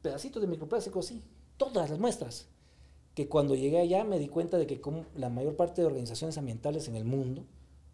[0.02, 1.24] pedacitos de microplástico, sí,
[1.58, 2.48] todas las muestras.
[3.16, 6.38] Que cuando llegué allá me di cuenta de que como la mayor parte de organizaciones
[6.38, 7.46] ambientales en el mundo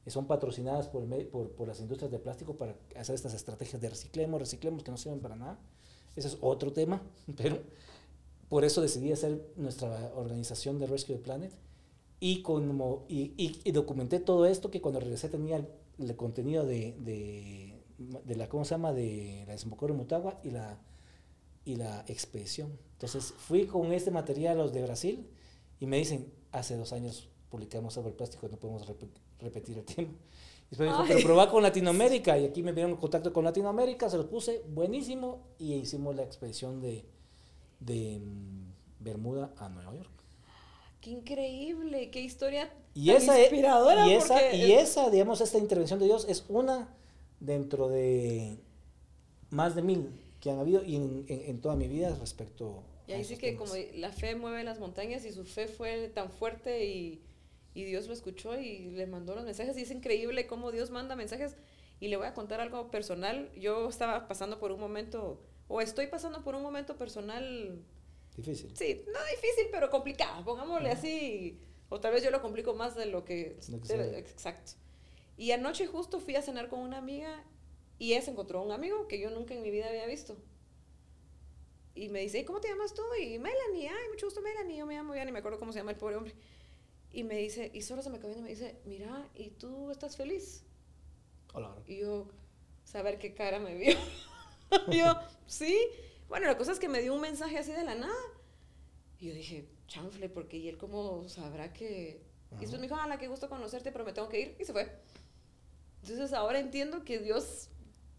[0.07, 4.83] son patrocinadas por, por, las industrias de plástico para hacer estas estrategias de reciclemos, reciclemos
[4.83, 5.59] que no sirven para nada
[6.15, 7.01] ese es otro tema,
[7.37, 7.59] pero
[8.49, 11.51] por eso decidí hacer nuestra organización de Rescue the Planet
[12.19, 15.67] y, como, y, y, documenté todo esto que cuando regresé tenía
[16.01, 20.51] el, contenido de, de, de, la, ¿cómo se llama?, de la desembocadura de Motagua y
[20.51, 20.79] la,
[21.65, 22.77] y la expedición.
[22.93, 25.27] Entonces fui con este material a los de Brasil
[25.79, 28.85] y me dicen, hace dos años publicamos sobre el plástico, no podemos
[29.39, 30.09] repetir el tema.
[30.71, 32.37] Después dijo, pero probá con Latinoamérica.
[32.39, 35.47] Y aquí me dieron contacto con Latinoamérica, se los puse, buenísimo.
[35.59, 37.05] Y hicimos la expedición de,
[37.81, 40.20] de mm, Bermuda a Nueva York.
[41.01, 44.07] Qué increíble, qué historia y esa, e, inspiradora.
[44.07, 46.95] Y esa, y esa, digamos, esta intervención de Dios es una
[47.39, 48.57] dentro de
[49.49, 50.09] más de mil
[50.39, 53.73] que han habido y en, en, toda mi vida respecto y ahí sí que como
[53.95, 57.21] la fe mueve las montañas y su fe fue tan fuerte y
[57.73, 61.15] y Dios lo escuchó y le mandó los mensajes y es increíble cómo Dios manda
[61.15, 61.55] mensajes
[61.99, 63.49] y le voy a contar algo personal.
[63.57, 67.79] Yo estaba pasando por un momento, o estoy pasando por un momento personal...
[68.35, 68.71] Difícil.
[68.75, 73.05] Sí, no difícil, pero complicado, pongámosle así, o tal vez yo lo complico más de
[73.05, 73.57] lo que...
[74.17, 74.73] exacto.
[75.37, 77.43] Y anoche justo fui a cenar con una amiga
[77.99, 80.37] y ella se encontró un amigo que yo nunca en mi vida había visto.
[81.93, 83.01] Y me dice, ¿cómo te llamas tú?
[83.21, 85.79] Y Melanie, ay, mucho gusto Melanie, yo me llamo ya ni me acuerdo cómo se
[85.79, 86.33] llama el pobre hombre.
[87.11, 90.15] Y me dice, y solo se me acabó y me dice, mira, ¿y tú estás
[90.15, 90.63] feliz?
[91.53, 91.75] Hola.
[91.85, 92.29] Y yo,
[92.85, 93.97] saber qué cara me vio.
[94.91, 95.13] yo,
[95.45, 95.77] sí.
[96.31, 98.15] Bueno, la cosa es que me dio un mensaje así de la nada.
[99.19, 102.23] Y yo dije, chanfle, porque y él cómo sabrá que...
[102.53, 104.55] Y después me dijo, la qué gusto conocerte, pero me tengo que ir.
[104.57, 104.89] Y se fue.
[106.01, 107.67] Entonces ahora entiendo que Dios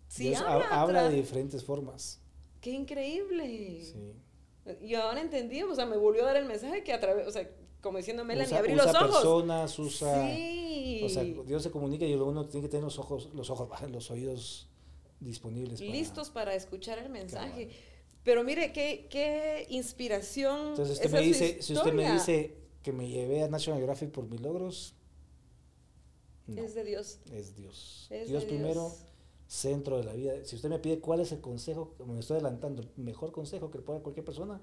[0.09, 0.67] sí Dios habla.
[0.69, 2.21] habla de diferentes formas.
[2.61, 3.83] Qué increíble.
[3.83, 4.15] Sí.
[4.83, 7.31] Y ahora entendí, o sea, me volvió a dar el mensaje que a través, o
[7.31, 9.11] sea, como diciendo Melanie, usa, abrí usa los ojos.
[9.11, 10.27] personas, usa...
[10.27, 11.01] sí.
[11.05, 14.11] O sea, Dios se comunica y uno tiene que tener los ojos, los ojos, los
[14.11, 14.69] oídos
[15.19, 15.81] disponibles.
[15.81, 17.69] para- listos para escuchar el mensaje.
[17.69, 17.92] Cabal.
[18.25, 20.69] Pero mire, qué, qué inspiración.
[20.71, 24.11] Entonces usted esa me dice, si usted me dice que me llevé a National Geographic
[24.11, 24.95] por mis logros,
[26.47, 27.19] no, Es de Dios.
[27.33, 28.07] es Dios.
[28.11, 29.05] Es Dios primero, Dios.
[29.47, 30.45] centro de la vida.
[30.45, 33.71] Si usted me pide cuál es el consejo, como me estoy adelantando, el mejor consejo
[33.71, 34.61] que le pueda cualquier persona,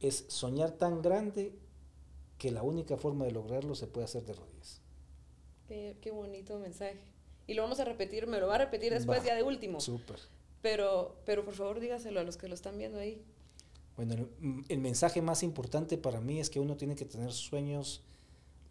[0.00, 1.58] es soñar tan grande
[2.38, 4.80] que la única forma de lograrlo se puede hacer de rodillas.
[5.66, 7.00] Qué, qué bonito mensaje.
[7.46, 9.26] Y lo vamos a repetir, me lo va a repetir después Va.
[9.26, 9.80] ya de último.
[9.80, 10.18] Súper.
[10.62, 13.22] Pero, pero por favor dígaselo a los que lo están viendo ahí.
[13.96, 18.02] Bueno, el, el mensaje más importante para mí es que uno tiene que tener sueños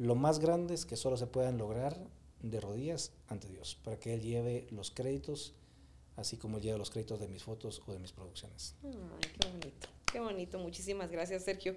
[0.02, 1.96] lo más grandes que solo se puedan lograr
[2.42, 5.54] de rodillas ante Dios, para que Él lleve los créditos,
[6.16, 8.76] así como Él lleva los créditos de mis fotos o de mis producciones.
[8.84, 8.92] Ay,
[9.40, 10.60] qué bonito, qué bonito.
[10.60, 11.76] Muchísimas gracias, Sergio.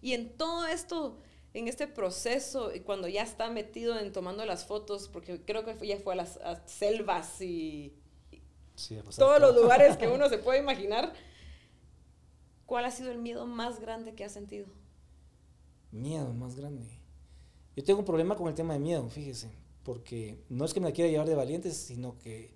[0.00, 1.18] Y en todo esto,
[1.52, 5.86] en este proceso, y cuando ya está metido en tomando las fotos, porque creo que
[5.86, 7.92] ya fue a las a selvas y
[8.74, 11.12] Sí, pues, todos los lugares que uno se puede imaginar,
[12.66, 14.66] ¿cuál ha sido el miedo más grande que has sentido?
[15.92, 16.86] Miedo más grande.
[17.76, 19.50] Yo tengo un problema con el tema de miedo, fíjese,
[19.84, 22.54] porque no es que me la quiera llevar de valientes, sino que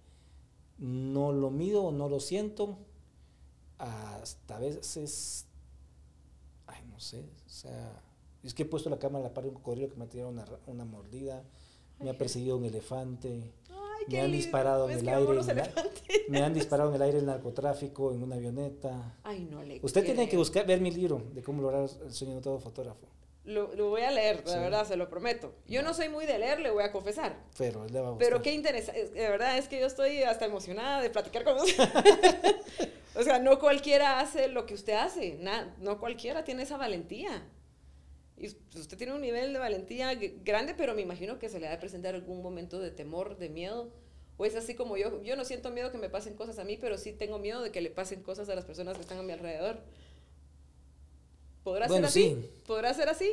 [0.78, 2.78] no lo mido o no lo siento,
[3.78, 5.46] hasta a veces,
[6.66, 8.00] ay, no sé, o sea,
[8.42, 10.08] es que he puesto la cámara a la par de un cocodrilo que me ha
[10.08, 11.44] tirado una, ra- una mordida,
[12.00, 13.76] me ha perseguido un elefante, Ay,
[14.08, 15.70] Me han disparado en el aire, en la-
[16.28, 19.16] me han disparado en el aire el narcotráfico en una avioneta.
[19.22, 20.40] Ay, no le Usted tiene que creo.
[20.40, 23.06] buscar, ver mi libro de cómo lograr el sueño de todo fotógrafo,
[23.44, 24.58] Lo, lo voy a leer, la Sí.
[24.58, 25.54] verdad, se lo prometo.
[25.66, 27.36] Yo no soy muy de leer, le voy a confesar.
[27.56, 28.28] pero le va a gustar.
[28.28, 31.82] Pero qué interesante, de verdad es que yo estoy hasta emocionada de platicar con usted.
[33.16, 37.42] o sea, no cualquiera hace lo que usted hace, na- no cualquiera tiene esa valentía.
[38.40, 38.46] Y
[38.78, 41.78] usted tiene un nivel de valentía grande, pero me imagino que se le ha de
[41.78, 43.90] presentar algún momento de temor, de miedo.
[44.36, 46.76] O es así como yo, yo no siento miedo que me pasen cosas a mí,
[46.76, 49.22] pero sí tengo miedo de que le pasen cosas a las personas que están a
[49.22, 49.80] mi alrededor.
[51.64, 52.36] ¿Podrá Bueno, ser así?
[52.42, 52.50] sí.
[52.66, 53.30] ¿Podrá ser así?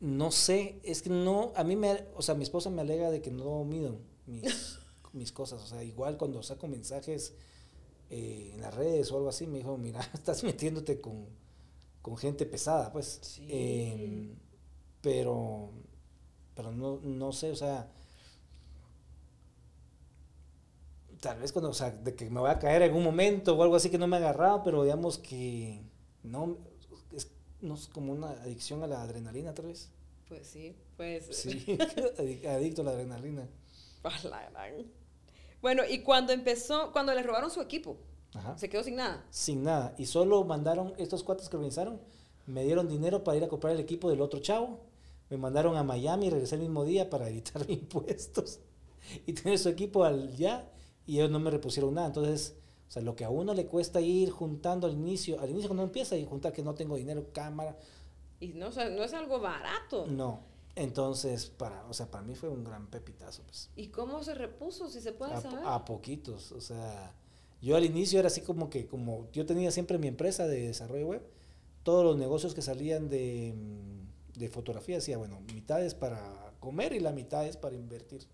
[0.00, 3.22] No sé, es que no, a mí me, o sea, mi esposa me alega de
[3.22, 4.78] que no mido mis,
[5.12, 7.34] mis cosas, o sea, igual cuando saco mensajes
[8.10, 11.26] eh, en las redes o algo así, me dijo, mira, estás metiéndote con,
[12.04, 13.48] con gente pesada, pues, Sí.
[13.50, 14.36] Em,
[15.02, 15.70] pero,
[16.56, 17.90] pero no, no sé, o sea,
[21.20, 23.62] tal vez cuando, o sea, de que me voy a caer en un momento o
[23.62, 25.80] algo así que no me ha agarrado, pero digamos que
[26.22, 26.58] no,
[27.14, 29.90] es, no es como una adicción a la adrenalina, tal vez.
[30.28, 31.26] Pues sí, pues...
[31.36, 31.64] Sí,
[32.18, 33.48] adic- adicto a la adrenalina.
[35.62, 37.96] Bueno, y cuando empezó, cuando le robaron su equipo,
[38.34, 38.58] Ajá.
[38.58, 39.24] se quedó sin nada.
[39.30, 39.94] Sin nada.
[39.98, 42.00] Y solo mandaron, estos cuates que organizaron,
[42.46, 44.80] me dieron dinero para ir a comprar el equipo del otro chavo.
[45.30, 48.60] Me mandaron a Miami y regresé el mismo día para evitar impuestos
[49.26, 50.70] y tener su equipo al ya.
[51.06, 52.08] Y ellos no me repusieron nada.
[52.08, 52.54] Entonces,
[52.88, 55.82] o sea, lo que a uno le cuesta ir juntando al inicio, al inicio cuando
[55.84, 57.76] empieza y juntar que no tengo dinero, cámara,
[58.40, 60.06] Y no, o sea, no es algo barato.
[60.06, 60.52] no.
[60.76, 63.70] Entonces, para, o sea, para mí fue un gran pepitazo, pues.
[63.76, 65.60] ¿Y cómo se repuso, si se puede a, saber?
[65.64, 67.14] a poquitos, o sea,
[67.64, 71.06] yo al inicio era así como que, como yo tenía siempre mi empresa de desarrollo
[71.06, 71.22] web,
[71.82, 76.92] todos los negocios que salían de, mm, de fotografía decía, bueno, mitad es para comer
[76.92, 78.26] y la mitad es para invertir.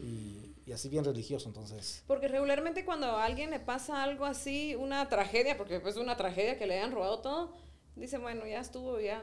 [0.00, 2.04] Y, y así bien religioso, entonces.
[2.06, 6.56] Porque regularmente cuando a alguien le pasa algo así, una tragedia, porque es una tragedia
[6.58, 7.52] que le hayan robado todo,
[7.96, 9.22] dice, bueno, ya estuvo, ya.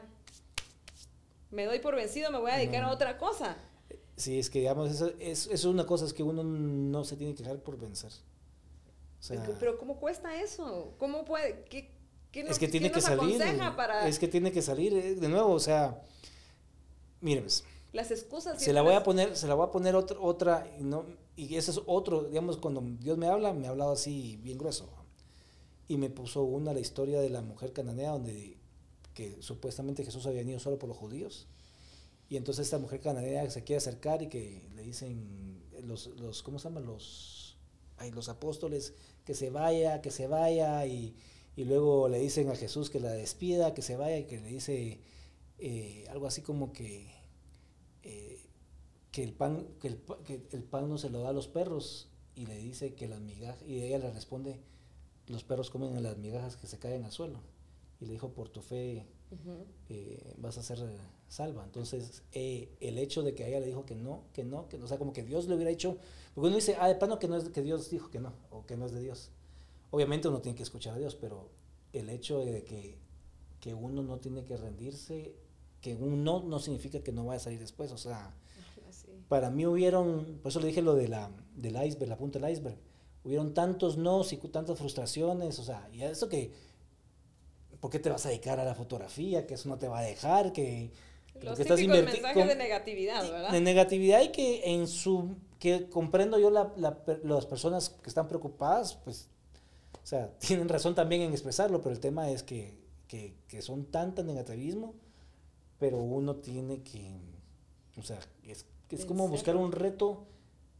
[1.50, 2.88] Me doy por vencido, me voy a dedicar No.
[2.88, 3.56] a otra cosa.
[4.16, 7.16] Sí, es que digamos, eso es, eso es una cosa, es que uno no se
[7.16, 8.12] tiene que dejar por vencer.
[9.22, 10.94] O sea, Pero ¿cómo cuesta eso?
[10.98, 11.62] ¿Cómo puede?
[11.70, 11.92] ¿Qué,
[12.32, 13.76] qué es nos- que tiene quién que nos salir.
[13.76, 16.02] para Es que tiene que salir, eh, de nuevo, o sea,
[17.20, 18.60] miren, pues, las excusas?
[18.60, 21.06] se la voy a es- poner, se la voy a poner otra, otra y no,
[21.36, 24.88] y ese es otro, digamos, cuando Dios me habla, me ha hablado así bien grueso.
[25.88, 28.56] Y me puso una la historia de la mujer cananea donde
[29.14, 31.46] que supuestamente Jesús había venido solo por los judíos.
[32.30, 36.58] Y entonces esta mujer cananea se quiere acercar y que le dicen, los, los, ¿cómo
[36.58, 36.80] se llama?
[36.80, 37.58] Los,
[37.98, 41.14] ay, los apóstoles, que se vaya, que se vaya, y,
[41.56, 44.48] y luego le dicen a Jesús que la despida, que se vaya, y que le
[44.48, 45.00] dice
[45.58, 47.10] eh, algo así como que,
[48.02, 48.38] eh,
[49.10, 52.08] que, el pan, que, el, que el pan no se lo da a los perros,
[52.34, 54.60] y le dice que las migajas, y ella le responde,
[55.26, 57.40] los perros comen las migajas que se caen al suelo.
[58.00, 59.06] Y le dijo, por tu fe
[59.88, 61.64] Eh, vas a ser eh, salva.
[61.64, 64.84] Entonces, eh, el hecho de que ella le dijo que no, que no, que no,
[64.84, 65.96] o sea, como que Dios le hubiera dicho,
[66.34, 68.66] porque uno dice, ah, de plano que no es que Dios dijo que no, o
[68.66, 69.30] que no es de Dios.
[69.90, 71.48] Obviamente uno tiene que escuchar a Dios, pero
[71.92, 72.98] el hecho de que,
[73.60, 75.34] que uno no tiene que rendirse,
[75.80, 78.34] que un no no significa que no vaya a salir después, o sea,
[79.28, 82.50] para mí hubieron, por eso le dije lo de la, del iceberg, la punta del
[82.52, 82.76] iceberg,
[83.24, 86.52] hubieron tantos nos y tantas frustraciones, o sea, y eso que,
[87.82, 89.44] ¿por qué te vas a dedicar a la fotografía?
[89.44, 90.92] Que eso no te va a dejar, que,
[91.38, 93.50] que Los que estás mensajes con- de negatividad, ¿verdad?
[93.50, 98.28] de negatividad y que en su, que comprendo yo la, la las personas que están
[98.28, 99.28] preocupadas, pues,
[100.02, 102.72] o sea, tienen razón también en expresarlo, pero el tema es que,
[103.08, 104.94] que, que son tanta negativismo,
[105.80, 107.16] pero uno tiene que,
[107.98, 110.24] o sea, es, es como buscar un reto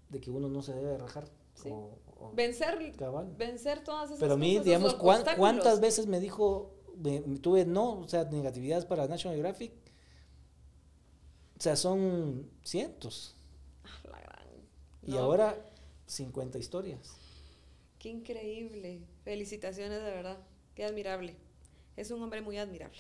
[0.09, 1.25] de que uno no se debe rajar.
[1.55, 1.69] Sí.
[1.71, 3.35] o- o- Vencer, cabal.
[3.37, 5.25] vencer todas esas Pero a mí, cosas, digamos, ¿cuán-.
[5.37, 9.73] ¿cuántas veces me dijo, me- me tuve no, o sea, negatividades para National Geographic?
[11.59, 13.37] O sea, son cientos.
[13.85, 14.49] Ah, la gran-
[15.07, 15.57] Y No, ahora
[16.07, 17.15] 50 historias.
[17.99, 19.01] Qué increíble.
[19.25, 20.39] Felicitaciones de verdad.
[20.75, 21.37] Qué admirable.
[21.97, 22.99] Es un hombre muy admirable.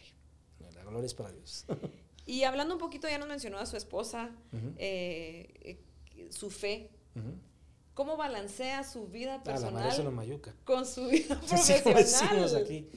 [0.60, 1.64] La gloria es para Dios.
[2.24, 4.30] Y hablando un poquito, ya nos mencionó a su esposa,
[4.78, 5.76] eh,
[6.16, 6.88] eh, su fe.
[7.94, 10.54] ¿Cómo balancea su vida Ah, la madre se lo personal mayuca.
[10.64, 12.56] con su vida Así como decimos profesional?
[12.62, 12.88] aquí.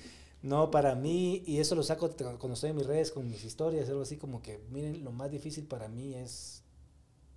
[0.45, 3.89] No, para mí, y eso lo saco cuando estoy en mis redes con mis historias,
[3.89, 6.61] algo así como que, miren, lo más difícil para mí es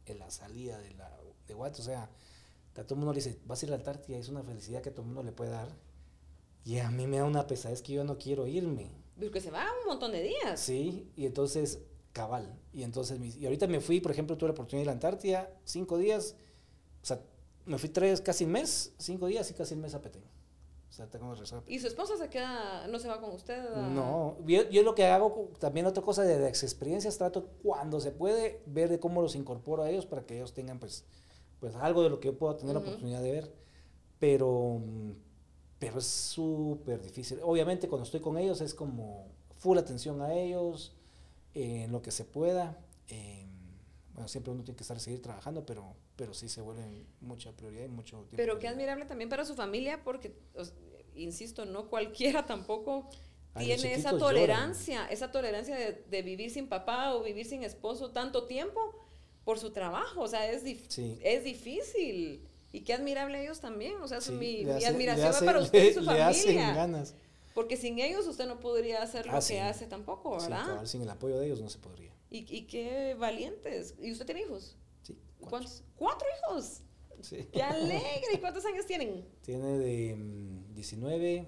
[0.04, 1.80] en la salida de la de Guate.
[1.80, 2.10] O sea,
[2.76, 4.82] a todo el mundo le dice, vas a ir a la Antártida, es una felicidad
[4.82, 5.74] que todo el mundo le puede dar.
[6.66, 8.90] Y a mí me da una pesadez que yo no quiero irme.
[9.18, 10.60] Porque se va un montón de días.
[10.60, 11.78] Sí, y entonces,
[12.12, 12.60] cabal.
[12.74, 14.96] Y entonces, y ahorita me fui, por ejemplo, tuve la oportunidad de ir a la
[14.96, 16.36] Antártida, cinco días,
[17.02, 17.22] o sea,
[17.64, 20.24] me fui tres, casi un mes, cinco días y casi un mes a Petén.
[20.88, 21.72] O sea, tengo que.
[21.72, 23.58] ¿Y su esposa se queda, no se va con usted?
[23.58, 28.00] a- No, yo, yo lo que hago, también otra cosa de, de experiencias, trato cuando
[28.00, 31.04] se puede ver de cómo los incorporo a ellos para que ellos tengan pues,
[31.60, 32.84] pues algo de lo que yo puedo tener Ujú.
[32.84, 33.52] la oportunidad de ver.
[34.18, 35.12] Pero, mm,
[35.78, 37.38] pero es súper difícil.
[37.42, 39.26] Obviamente cuando estoy con ellos es como
[39.58, 40.96] full atención a ellos,
[41.54, 42.78] eh, en lo que se pueda.
[43.08, 43.46] eh,
[44.14, 46.84] bueno, siempre uno tiene que estar seguir trabajando, pero, pero sí se vuelve
[47.22, 48.36] mucha prioridad y mucho tiempo.
[48.36, 50.74] Pero qué admirable también para su familia, porque, os-
[51.14, 53.08] insisto, no cualquiera tampoco
[53.54, 54.18] Ay, tiene esa lloran.
[54.18, 58.80] tolerancia, esa tolerancia de, de vivir sin papá o vivir sin esposo tanto tiempo
[59.44, 60.20] por su trabajo.
[60.22, 61.18] O sea, es, dif- Sí.
[61.22, 62.44] es difícil.
[62.72, 63.94] Y qué admirable ellos también.
[64.02, 66.74] O sea, Sí, mi, admiración va para usted y su le hacen familia.
[66.74, 67.14] ganas.
[67.54, 69.56] Porque sin ellos usted no podría hacer lo Ah, que sí.
[69.56, 70.66] hace tampoco, ¿verdad?
[70.66, 72.12] cabal, sin el apoyo de ellos no se podría.
[72.30, 73.94] y, y qué valientes.
[74.02, 74.76] ¿Y usted tiene hijos?
[75.38, 75.50] Cuatro.
[75.50, 75.84] ¿Cuántos?
[75.96, 76.82] ¡Cuatro hijos!
[77.20, 77.48] Sí.
[77.52, 78.20] ¡Qué alegre!
[78.34, 79.24] ¿Y cuántos años tienen?
[79.42, 81.46] Tiene de mm, 19,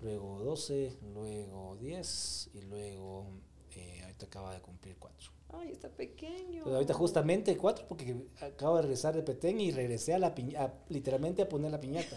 [0.00, 3.26] luego 12, luego 10 y luego
[3.72, 5.32] eh, ahorita acaba de cumplir 4.
[5.52, 6.62] Ay, está pequeño.
[6.64, 10.74] Pues ahorita justamente 4 porque acabo de regresar de Petén y regresé a la piñata,
[10.88, 12.16] literalmente a poner la piñata.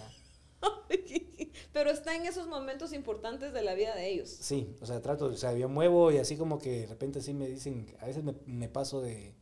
[1.73, 4.29] Pero está en esos momentos importantes de la vida de ellos.
[4.29, 7.33] Sí, o sea, trato, o sea, yo muevo y así como que de repente sí
[7.33, 9.33] me dicen, a veces me, me paso de,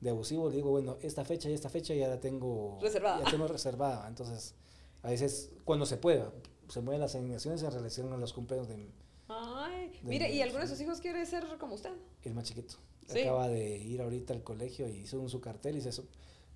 [0.00, 3.24] de abusivo, le digo, bueno, esta fecha y esta fecha ya la tengo Reservada.
[3.24, 4.54] Ya tengo reservada, entonces
[5.02, 6.32] a veces cuando se pueda,
[6.68, 8.88] se mueven las asignaciones en relación a los cumpleaños de
[9.28, 11.90] Ay, De mire, ¿y niños, alguno de sus hijos quiere ser como usted?
[12.22, 12.74] el más chiquito.
[13.08, 13.20] Sí.
[13.20, 15.90] Acaba de ir ahorita al colegio y hizo un su cartel y se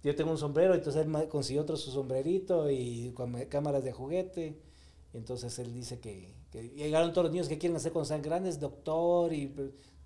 [0.02, 4.58] yo tengo un sombrero, entonces él consiguió otro su sombrerito y con cámaras de juguete.
[5.12, 8.22] Y entonces él dice que, que llegaron todos los niños que quieren hacer cuando sean
[8.22, 9.52] grandes, doctor, y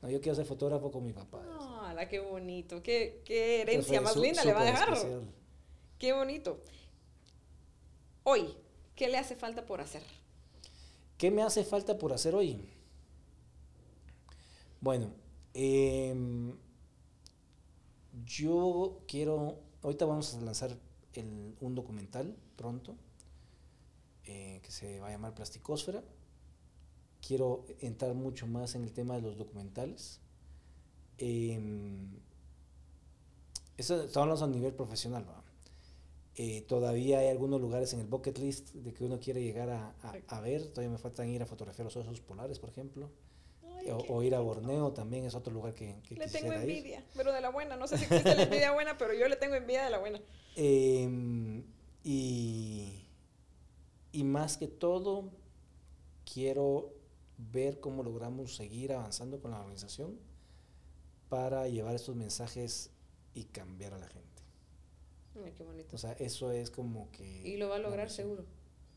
[0.02, 1.42] no, yo quiero ser fotógrafo con mi papá.
[1.46, 1.73] Ah,
[2.08, 2.82] qué bonito.
[2.82, 4.92] Qué, qué herencia más su- linda le va a dejar.
[4.92, 5.22] especial.
[5.98, 6.62] Qué bonito.
[8.24, 8.54] Hoy,
[8.96, 10.02] ¿qué le hace falta por hacer?
[11.18, 12.68] ¿Qué me hace falta por hacer hoy?
[14.80, 15.12] Bueno,
[15.54, 16.56] em,
[18.26, 20.76] yo quiero, ahorita vamos a lanzar
[21.14, 22.96] el- un documental pronto
[24.26, 26.02] eh, que se va a llamar Plasticósfera.
[27.26, 30.20] Quiero entrar mucho más en el tema de los documentales.
[31.18, 32.08] Em,
[33.76, 35.42] eso estamos a nivel profesional, ¿va?
[36.36, 39.94] Eh, todavía hay algunos lugares en el bucket list de que uno quiere llegar a,
[40.02, 40.66] a- a ver.
[40.68, 43.10] Todavía me faltan ir a fotografiar los osos polares, por ejemplo.
[43.78, 47.32] Ay, o, ir a Borneo también es otro lugar que, que Le tengo envidia, pero
[47.32, 47.76] de la buena.
[47.76, 50.20] No sé si existe la envidia buena, pero yo le tengo envidia de la buena.
[50.56, 51.62] Em,
[52.02, 53.04] y,
[54.12, 55.30] y más que todo,
[56.32, 56.92] quiero
[57.52, 60.18] ver cómo logramos seguir avanzando con la organización
[61.28, 62.90] para llevar estos mensajes
[63.34, 64.24] y cambiar a la gente.
[65.44, 65.96] Ay, qué bonito.
[65.96, 67.42] O sea, eso es como que...
[67.44, 68.44] Y lo va a lograr seguro.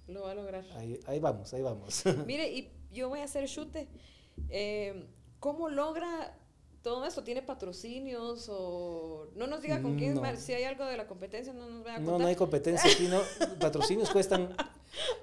[0.07, 0.65] Lo va a lograr.
[0.75, 2.03] Ahí, ahí vamos, ahí vamos.
[2.25, 3.87] Mire, y yo voy a hacer chute.
[4.49, 5.07] Eh,
[5.39, 6.37] ¿Cómo logra
[6.81, 7.23] todo esto?
[7.23, 9.27] ¿Tiene patrocinios o...?
[9.35, 10.35] No nos diga con quién, no.
[10.37, 12.13] si hay algo de la competencia, no nos vaya a contar.
[12.13, 13.21] No, no hay competencia aquí, no.
[13.59, 14.55] Patrocinios cuestan...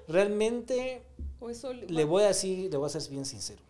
[0.07, 1.03] Realmente,
[1.87, 3.61] le voy a decir, le voy a ser bien sincero.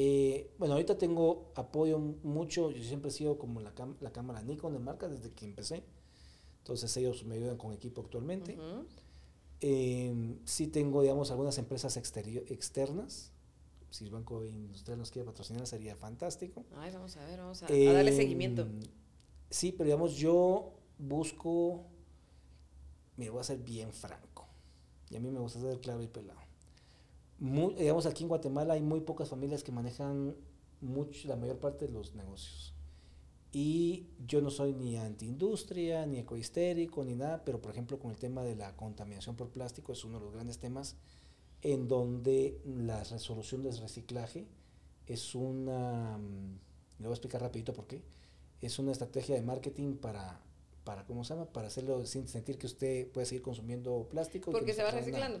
[0.00, 4.72] Eh, bueno, ahorita tengo apoyo mucho, yo siempre he sido como la, la cámara Nikon
[4.72, 5.82] de marca desde que empecé.
[6.58, 8.56] Entonces ellos me ayudan con equipo actualmente.
[9.60, 13.32] Eh, sí tengo, digamos, algunas empresas externas.
[13.90, 16.64] Si el Banco Industrial nos quiere patrocinar sería fantástico.
[16.76, 18.62] Ay, vamos a ver, vamos a, darle seguimiento.
[18.62, 18.80] Em,
[19.50, 21.86] sí, pero digamos, yo busco,
[23.16, 24.46] me voy a ser bien franco.
[25.10, 26.47] Y a mí me gusta ser claro y pelado.
[27.38, 30.34] Digamos, aquí en Guatemala hay muy pocas familias que manejan
[30.80, 32.74] mucho, la mayor parte de los negocios.
[33.50, 38.18] Y yo no soy ni antiindustria, ni ecohistérico, ni nada, pero por ejemplo con el
[38.18, 40.96] tema de la contaminación por plástico es uno de los grandes temas
[41.62, 44.46] en donde la resolución del reciclaje
[45.06, 46.58] es una, mm,
[46.98, 48.02] le voy a explicar rapidito por qué,
[48.60, 50.40] es una estrategia de marketing para,
[50.84, 51.46] para ¿cómo se llama?
[51.46, 54.52] Para hacerlo sin sentir que usted puede seguir consumiendo plástico.
[54.52, 55.40] Porque se va reciclando.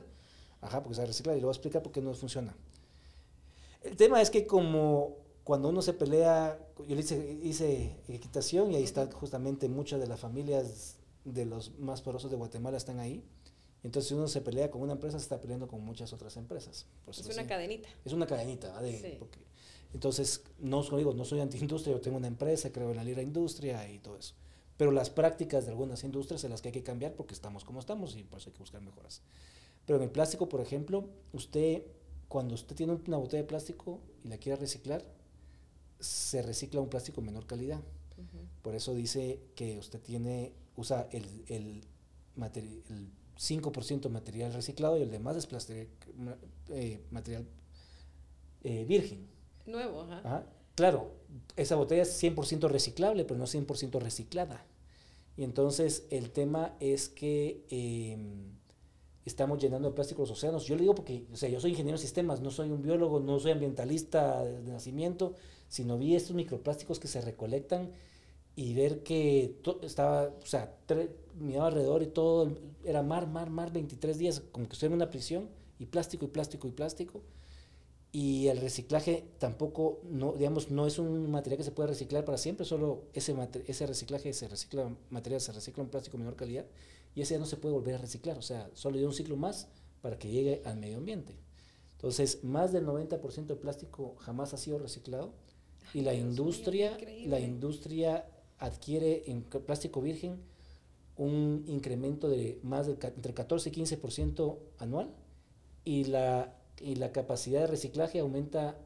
[0.60, 2.54] Ajá, porque se va a reciclar y le voy a explicar por qué no funciona.
[3.82, 8.82] El tema es que como cuando uno se pelea, yo hice, hice equitación y ahí
[8.82, 13.24] está justamente muchas de las familias de los más porosos de Guatemala están ahí.
[13.82, 16.86] Entonces, si uno se pelea con una empresa, se está peleando con muchas otras empresas.
[17.06, 17.88] es una cadenita.
[18.04, 18.78] Es una cadenita.
[19.94, 23.88] entonces, no, digo, no soy antiindustria, yo tengo una empresa, creo en la libre industria
[23.88, 24.34] y todo eso.
[24.76, 27.80] Pero las prácticas de algunas industrias son las que hay que cambiar porque estamos como
[27.80, 29.22] estamos y por eso hay que buscar mejoras.
[29.88, 31.82] Pero en el plástico, por ejemplo, usted,
[32.28, 35.02] cuando usted tiene una botella de plástico y la quiere reciclar,
[35.98, 37.80] se recicla un plástico de menor calidad.
[38.60, 41.84] Por eso dice que usted tiene, usa el, el,
[42.36, 45.88] el 5% material reciclado y el demás es plástico,
[46.68, 47.46] eh, material
[48.64, 49.26] eh, virgen.
[49.64, 50.44] Nuevo, ajá.
[50.74, 51.14] Claro,
[51.56, 54.66] esa botella es 100% reciclable, pero no 100% reciclada.
[55.38, 58.57] Y entonces el tema es que em,
[59.28, 60.64] estamos llenando de plástico los océanos.
[60.64, 63.20] Yo le digo porque, o sea, yo soy ingeniero de sistemas, no soy un biólogo,
[63.20, 65.34] no soy ambientalista de nacimiento,
[65.68, 67.92] sino vi estos microplásticos que se recolectan
[68.56, 70.74] y ver que estaba, o sea,
[71.38, 75.10] miraba alrededor y todo, era mar, mar, mar, 23 días, como que estoy en una
[75.10, 75.48] prisión,
[75.78, 77.22] y plástico, y plástico, y plástico.
[78.10, 82.38] Y el reciclaje tampoco, no, digamos, no es un material que se puede reciclar para
[82.38, 86.66] siempre, solo ese, ese reciclaje se recicla, material se recicla en plástico de menor calidad,
[87.14, 89.36] y ese ya no se puede volver a reciclar, o sea, solo dio un ciclo
[89.36, 89.68] más
[90.00, 91.36] para que llegue al medio ambiente.
[91.92, 95.32] Entonces, más del 90% del plástico jamás ha sido reciclado
[95.94, 96.96] y la industria,
[97.26, 98.24] la industria
[98.58, 100.40] adquiere en plástico virgen
[101.16, 105.10] un incremento de más de entre 14 y 15% anual
[105.84, 108.78] y la, y la capacidad de reciclaje aumenta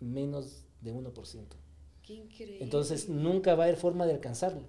[0.00, 1.44] menos de 1%.
[2.02, 2.58] Qué increíble.
[2.60, 4.62] Entonces nunca va a haber forma de alcanzarlo.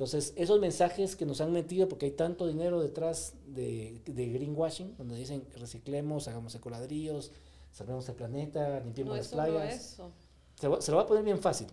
[0.00, 4.96] Entonces esos mensajes que nos han metido, porque hay tanto dinero detrás de, de greenwashing,
[4.96, 7.32] donde dicen reciclemos, hagamos ecoladrillos,
[7.70, 9.74] salvemos el planeta, limpiemos las playas.
[9.74, 10.10] eso
[10.54, 11.66] se, lo va a poner bien fácil.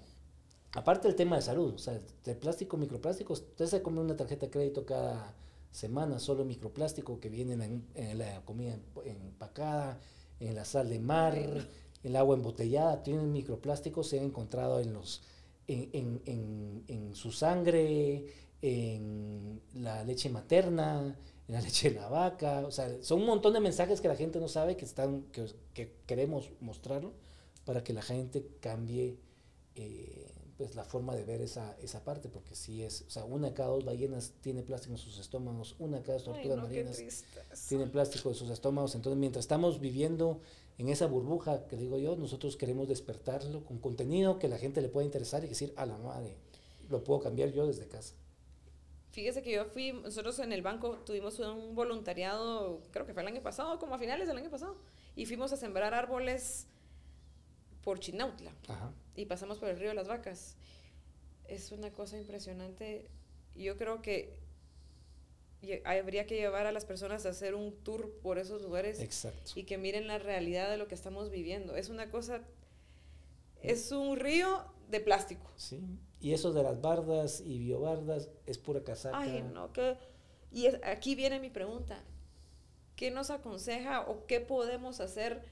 [0.73, 4.47] Aparte del tema de salud, o sea, de plástico, microplásticos, usted se come una tarjeta
[4.47, 5.33] de crédito cada
[5.71, 10.01] semana, solo microplástico que vienen en, la comida empacada,
[10.41, 11.65] en la sal de mar, en
[12.03, 15.21] el agua embotellada, tienen microplásticos, se han encontrado en los
[15.67, 18.25] en, en, en, su sangre,
[18.61, 23.53] en la leche materna, en la leche de la vaca, o sea, son un montón
[23.53, 27.13] de mensajes que la gente no sabe que están, que, que queremos mostrarlo
[27.65, 29.17] para que la gente cambie
[29.75, 33.49] eh, pues la forma de ver esa, esa parte, porque si es, o sea, una
[33.49, 37.03] de cada dos ballenas tiene plástico en sus estómagos, una de cada dos tortugas marinas
[37.67, 40.41] tiene plástico en sus estómagos, entonces mientras estamos viviendo
[40.77, 44.89] en esa burbuja que digo yo, nosotros queremos despertarlo con contenido que la gente le
[44.89, 46.37] pueda interesar y decir, a la madre,
[46.89, 48.13] lo puedo cambiar yo desde casa.
[49.11, 53.27] Fíjese que yo fui, nosotros en el banco tuvimos un voluntariado, creo que fue el
[53.29, 54.77] año pasado, como a finales del año pasado,
[55.15, 56.67] y fuimos a sembrar árboles
[57.83, 58.51] por Chinautla
[59.15, 60.55] y pasamos por el río de las vacas.
[61.47, 63.09] Es una cosa impresionante.
[63.55, 64.37] Yo creo que
[65.85, 68.99] habría que llevar a las personas a hacer un tour por esos lugares
[69.55, 71.75] y que miren la realidad de lo que estamos viviendo.
[71.75, 72.41] Es una cosa
[73.61, 75.45] es un río de plástico.
[75.55, 75.83] Sí.
[76.19, 79.17] Y eso de las bardas y biobardas es pura casaca.
[79.17, 79.97] Ay, no, que...
[80.51, 82.01] Y aquí viene mi pregunta.
[82.95, 85.43] ¿Qué nos aconseja o qué podemos hacer?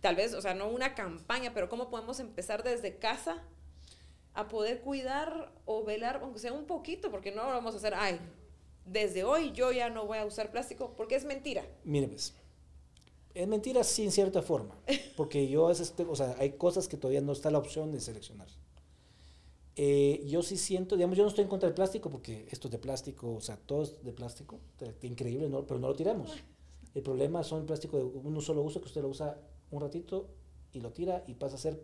[0.00, 3.42] Tal vez, o sea, no una campaña, pero ¿cómo podemos empezar desde casa
[4.34, 8.20] a poder cuidar o velar, aunque sea un poquito, porque no vamos a hacer, ay,
[8.84, 11.64] desde hoy yo ya no voy a usar plástico, porque es mentira.
[11.84, 12.34] Mire, pues,
[13.34, 14.76] es mentira sí en cierta forma,
[15.16, 18.48] porque yo, o sea, hay cosas que todavía no está la opción de seleccionar.
[19.76, 22.72] Eh, yo sí siento, digamos, yo no estoy en contra del plástico, porque esto es
[22.72, 24.58] de plástico, o sea, todo es de plástico,
[25.02, 25.66] increíble, ¿no?
[25.66, 26.32] pero no lo tiramos.
[26.94, 29.38] El problema son el plástico de un solo uso, que usted lo usa
[29.70, 30.28] un ratito
[30.72, 31.80] y lo tira y pasa a ser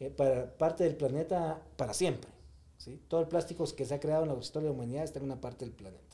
[0.00, 2.30] eh, para parte del planeta para siempre.
[2.78, 2.98] ¿sí?
[3.06, 5.26] Todo el plástico que se ha creado en la historia de la humanidad está en
[5.26, 6.09] una parte del planeta.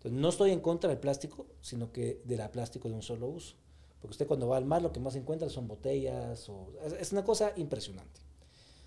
[0.00, 3.28] Entonces, no estoy en contra del plástico, sino que de la plástico de un solo
[3.28, 3.56] uso.
[4.00, 7.22] Porque usted cuando va al mar lo que más encuentra son botellas, o, es una
[7.22, 8.22] cosa impresionante.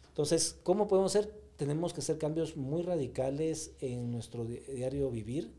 [0.08, 1.32] Entonces, ¿cómo podemos hacer?
[1.56, 5.54] Tenemos que hacer cambios muy radicales en nuestro diario vivir.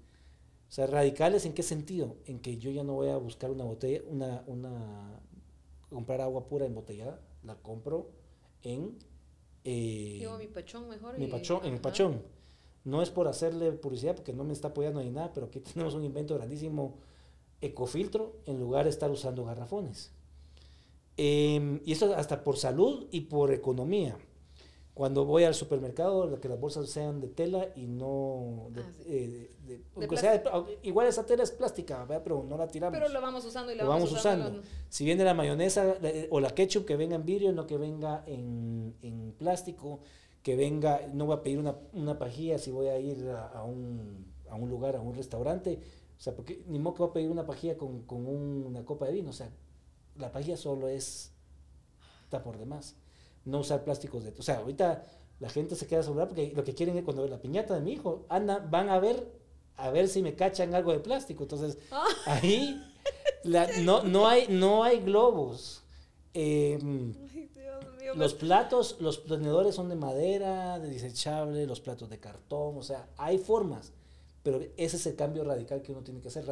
[0.69, 2.17] O sea, radicales en qué sentido?
[2.27, 5.21] En que yo ya no voy a buscar una botella, una, una
[5.89, 8.11] comprar agua pura embotellada, la compro
[8.65, 8.99] en...
[9.63, 11.17] Eh, mi pachón mejor.
[11.17, 12.23] Mi pachón, en el pachón.
[12.85, 15.95] No es por hacerle publicidad porque no me está apoyando ni nada, pero aquí tenemos
[15.95, 16.95] un invento grandísimo,
[17.61, 20.12] ecofiltro, en lugar de estar usando garrafones.
[21.16, 24.16] Em, y eso hasta por salud y por economía.
[24.95, 29.51] Cuando voy al supermercado, que las bolsas sean de tela y no de, ah, eh,
[30.85, 32.97] igual esa tela es plástica, pero no la tiramos.
[32.97, 34.61] Pero lo vamos usando y lo, vamos, usando.
[34.89, 35.97] Si viene la mayonesa
[36.30, 39.99] o la ketchup que venga en vidrio, no que venga en, en plástico,
[40.45, 44.32] que venga, no voy a pedir una, una pajilla si voy a ir a, un,
[44.49, 45.80] a, un, lugar, a un restaurante,
[46.16, 49.07] o sea, porque ni modo que voy a pedir una pajilla con, con una copa
[49.07, 49.51] de vino, o sea,
[50.16, 51.32] la pajilla solo es,
[52.22, 52.95] está por demás
[53.45, 54.34] no usar plásticos de...
[54.38, 55.05] O sea, ahorita
[55.40, 57.92] la gente se queda sobre porque lo que quieren es cuando la piñata de mi
[57.92, 59.32] hijo, anda, van a ver,
[59.76, 61.45] a ver si me cachan algo de plástico.
[61.45, 62.05] Entonces, ah.
[62.26, 62.82] ahí
[63.82, 65.82] no, no, hay, no hay globos.
[66.32, 67.14] Em,
[68.17, 73.09] los platos, los tenedores son de madera, de desechable, los platos de cartón, o sea,
[73.17, 73.93] hay formas,
[74.43, 76.45] pero ese es el cambio radical que uno tiene que hacer,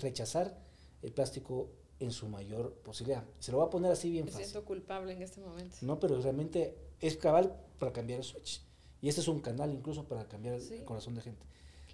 [0.00, 0.56] rechazar
[1.02, 3.24] el plástico en su mayor posibilidad.
[3.38, 4.46] Se lo va a poner así bien Me fácil.
[4.46, 5.76] Me siento culpable en este momento.
[5.82, 8.62] No, pero realmente es cabal para cambiar el switch.
[9.02, 11.44] Y este es un canal incluso para cambiar el corazón de gente.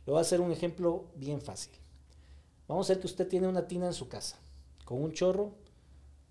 [0.05, 1.73] Le voy a hacer un ejemplo bien fácil.
[2.69, 4.39] Vamos a ver que usted tiene una tina en su casa
[4.85, 5.53] con un chorro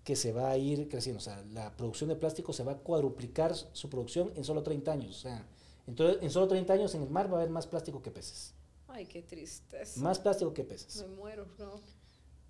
[0.06, 1.18] que se va a ir creciendo.
[1.18, 4.92] O sea, la producción de plástico se va a cuadruplicar su producción en solo 30
[4.92, 5.10] años.
[5.10, 5.44] O sea,
[5.84, 8.54] entonces, en solo 30 años en el mar va a haber más plástico que peces.
[8.86, 10.00] Ay, qué tristeza.
[10.00, 11.02] Más plástico que peces.
[11.02, 11.80] Me muero, no.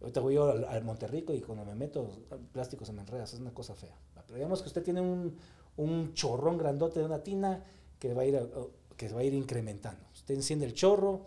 [0.02, 2.11] Ahorita voy yo al, Monterrico y cuando me meto,
[2.52, 3.96] plástico se me enreda, es una cosa fea.
[4.26, 5.34] Pero digamos que usted tiene un,
[5.78, 7.64] un chorrón grandote de una tina
[7.98, 8.50] que va a ir,
[8.98, 10.04] que va a ir incrementando.
[10.12, 11.22] Usted enciende el chorro,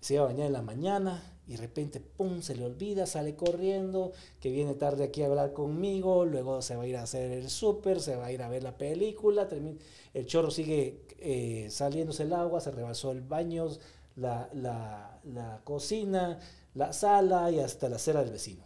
[0.00, 3.34] se va a bañar en la mañana y de repente, pum, se le olvida, sale
[3.34, 7.32] corriendo, que viene tarde aquí a hablar conmigo, luego se va a ir a hacer
[7.32, 9.78] el súper, se va a ir a ver la película, termina,
[10.14, 13.68] el chorro sigue eh, saliéndose el agua, se rebasó el baño,
[14.14, 16.38] la, la, la cocina,
[16.74, 18.62] la sala y hasta la acera del vecino.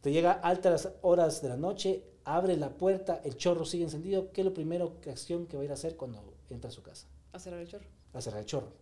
[0.00, 4.32] Te llega altas horas de la noche, abre la puerta, el chorro sigue encendido.
[4.32, 6.72] ¿Qué es lo primero que acción que va a ir a hacer cuando entra a
[6.72, 7.06] su casa?
[7.32, 7.97] A cerrar el chorro.
[8.12, 8.72] A cerrar el chorro.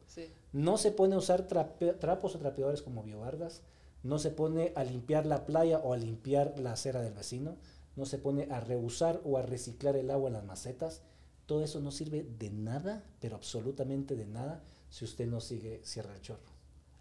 [0.53, 3.63] No se pone a usar trapos o trapeadores como biobardas.
[4.03, 7.57] No se pone a limpiar la playa o a limpiar la acera del vecino.
[7.97, 11.03] No se pone a reusar o a reciclar el agua en las macetas.
[11.47, 16.15] Todo eso no sirve de nada, pero absolutamente de nada, si usted no sigue cierra
[16.15, 16.53] el chorro.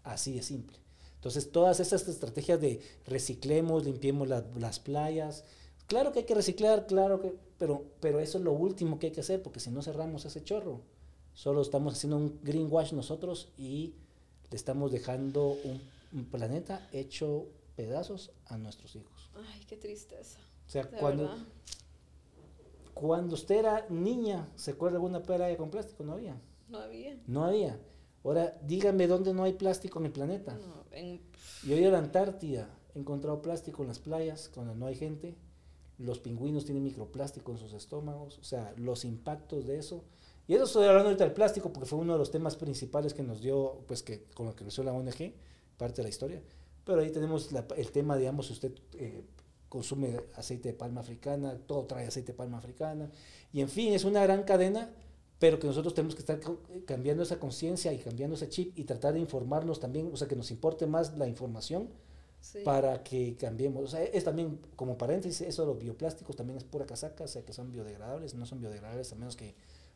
[0.04, 0.78] Así de simple.
[1.16, 5.44] Entonces, todas esas estrategias de reciclemos, limpiemos las playas,
[5.88, 9.12] claro que hay que reciclar, claro que, pero, pero eso es lo último que hay
[9.12, 10.82] que hacer, porque si no cerramos ese chorro,
[11.36, 13.94] solo estamos haciendo un greenwash nosotros y
[14.50, 19.30] le estamos dejando un, planeta hecho pedazos a nuestros hijos.
[19.52, 20.38] Ay, qué tristeza.
[20.66, 21.30] O sea, cuando,
[22.94, 26.04] cuando usted era niña, ¿se acuerda alguna playa con plástico?
[26.04, 26.40] No había.
[26.70, 27.18] No había.
[27.26, 27.78] No había.
[28.24, 30.54] Ahora, dígame dónde no hay plástico en el planeta.
[30.54, 31.20] No, en...
[31.62, 34.94] Yo he ido a la Antártida, he encontrado plástico en las playas cuando no hay
[34.94, 35.36] gente.
[35.98, 40.02] Los pingüinos tienen microplástico en sus estómagos, o sea, los impactos de eso.
[40.48, 43.22] Y eso estoy hablando ahorita del plástico porque fue uno de los temas principales que
[43.22, 45.32] nos dio, pues que con lo que creció la ONG,
[45.76, 46.42] parte de la historia.
[46.84, 49.24] Pero ahí tenemos el tema, digamos, si usted eh,
[49.68, 53.10] consume aceite de palma africana, todo trae aceite de palma africana.
[53.52, 54.90] Y en fin, es una gran cadena
[55.38, 56.40] pero que nosotros tenemos que estar
[56.86, 60.36] cambiando esa conciencia y cambiando ese chip y tratar de informarnos también, o sea, que
[60.36, 61.88] nos importe más la información
[62.38, 62.60] Sí.
[62.64, 63.82] para que cambiemos.
[63.82, 67.28] O sea, es también, como paréntesis, eso de los bioplásticos también es pura casaca, o
[67.28, 69.54] sea, que son biodegradables, no son biodegradables a menos que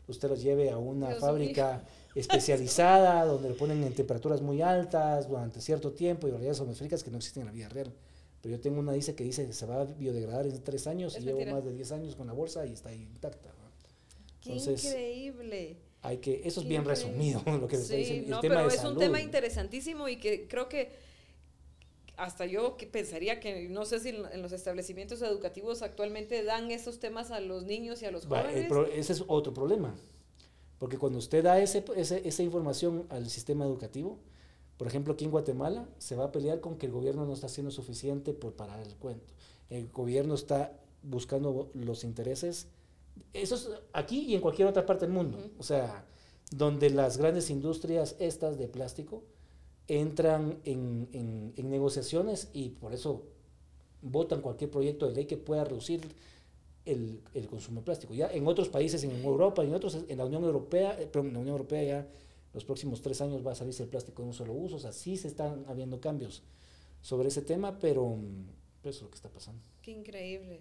[0.08, 1.84] usted los lleve a una fábrica
[2.14, 7.10] especializada donde lo ponen en temperaturas muy altas durante cierto tiempo y variedades atmosféricas que
[7.10, 7.92] no existen en la vida real.
[8.42, 11.14] Pero yo tengo una dice que dice que se va a biodegradar en tres años
[11.14, 13.50] Es y llevo más de 10 años con la bolsa y está intacta.
[13.50, 13.70] ¿no?
[14.40, 15.76] Qué Entonces, increíble.
[16.02, 17.06] Hay que, eso es bien increíble.
[17.10, 18.24] resumido lo que está Sí.
[18.24, 18.98] El no, tema pero de es un salud.
[18.98, 20.90] tema interesantísimo y que creo que
[22.20, 26.98] hasta yo que pensaría que no sé si en los establecimientos educativos actualmente dan esos
[27.00, 28.66] temas a los niños y a los jóvenes.
[28.68, 29.94] pro- ese es otro problema.
[30.78, 34.18] Porque cuando usted da ese, ese- esa información al sistema educativo,
[34.76, 37.46] por ejemplo, aquí en Guatemala, se va a pelear con que el gobierno no está
[37.46, 39.34] haciendo suficiente por parar el cuento.
[39.68, 42.66] El gobierno está buscando los intereses.
[43.34, 45.38] Eso es aquí y en cualquier otra parte del mundo.
[45.58, 46.06] O sea,
[46.50, 49.22] donde las grandes industrias estas de plástico
[49.98, 53.24] entran en, en- en negociaciones y por eso
[54.02, 56.00] votan cualquier proyecto de ley que pueda reducir
[56.86, 58.14] el, el consumo de plástico.
[58.14, 61.28] Ya en otros países, en Europa y en otros, en la Unión Europea, eh, perdón,
[61.28, 62.08] en la Unión Europea ya
[62.54, 64.76] los próximos tres años va a salirse el plástico de un solo uso.
[64.76, 66.42] O sea, sí se están habiendo cambios
[67.02, 68.44] sobre ese tema, pero mm,
[68.84, 69.60] eso es lo que está pasando.
[69.82, 70.60] Qué increíble.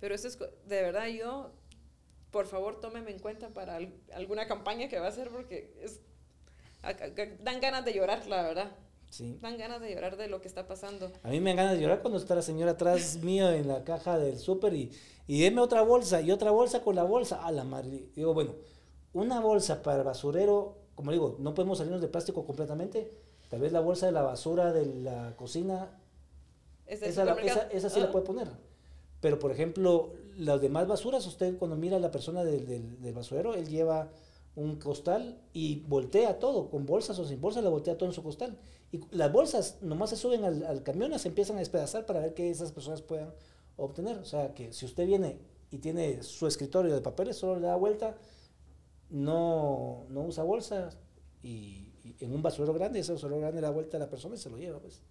[0.00, 1.50] Pero eso es, de verdad, yo,
[2.30, 6.00] por favor, tómeme en cuenta para al- alguna campaña que va a hacer porque es,
[7.42, 8.70] dan ganas de llorar, la verdad.
[9.10, 9.38] Sí.
[9.40, 11.10] Dan ganas de llorar de lo que está pasando.
[11.22, 13.84] A mí me dan ganas de llorar cuando está la señora atrás mío en la
[13.84, 14.90] caja del súper y,
[15.26, 17.44] y deme otra bolsa y otra bolsa con la bolsa.
[17.46, 18.08] A la madre.
[18.14, 18.54] Digo, bueno,
[19.12, 23.10] una bolsa para el basurero, como digo, no podemos salirnos de plástico completamente.
[23.48, 25.88] Tal vez la bolsa de la basura de la cocina
[26.86, 28.48] Es esa, la- esa, esa sí Ah, la puede poner.
[29.20, 33.14] Pero, por ejemplo, las demás basuras, usted cuando mira a la persona del, del, del
[33.14, 34.10] basurero, él lleva
[34.56, 38.22] un costal y voltea todo, con bolsas o sin bolsas, la voltea todo en su
[38.22, 38.58] costal.
[38.90, 42.34] Y las bolsas nomás se suben al, al camión se empiezan a despedazar para ver
[42.34, 43.32] que esas personas puedan
[43.76, 44.18] obtener.
[44.18, 45.38] O sea, que si usted viene
[45.70, 48.16] y tiene su escritorio de papeles, solo le da vuelta,
[49.10, 50.96] no, no usa bolsas
[51.42, 54.50] y, en un basurero grande, ese basurero grande da vuelta a la persona y se
[54.50, 54.80] lo lleva.
[54.80, 55.02] Pues.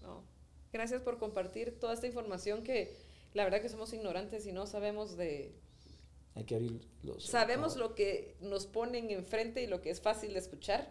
[0.00, 0.24] No.
[0.72, 2.96] Gracias por compartir toda esta información que
[3.34, 5.54] la verdad que somos ignorantes y no sabemos de...
[6.34, 7.26] Hay que abrir los...
[7.26, 10.90] Sabemos lo que nos ponen enfrente y lo que es fácil de escuchar,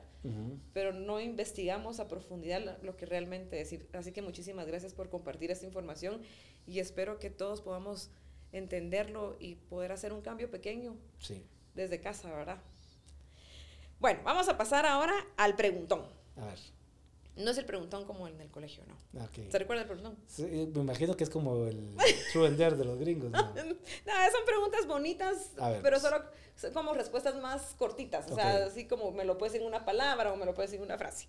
[0.74, 3.88] pero no investigamos a profundidad lo que realmente decir.
[3.94, 6.22] Así que muchísimas gracias por compartir esta información
[6.68, 8.12] y espero que todos podamos
[8.52, 11.44] entenderlo y poder hacer un cambio pequeño Sí.
[11.74, 12.62] desde casa, ¿verdad?
[14.00, 16.06] Bueno, vamos a pasar ahora al preguntón.
[16.36, 16.60] A ver.
[17.38, 19.24] No es el preguntón como el del colegio, ¿no?
[19.24, 19.50] ok.
[19.50, 20.18] ¿Se recuerda el preguntón?
[20.28, 21.96] Sí, me imagino que es como el
[22.34, 23.32] true and dare de los gringos.
[23.32, 23.40] ¿no?
[23.56, 23.64] No,
[24.32, 25.52] son preguntas bonitas,
[25.82, 26.24] pero solo
[26.74, 28.30] como respuestas más cortitas.
[28.30, 28.72] O sea, Ok.
[28.72, 30.86] así como me lo puedes decir en una palabra o me lo puedes decir en
[30.90, 31.28] una frase.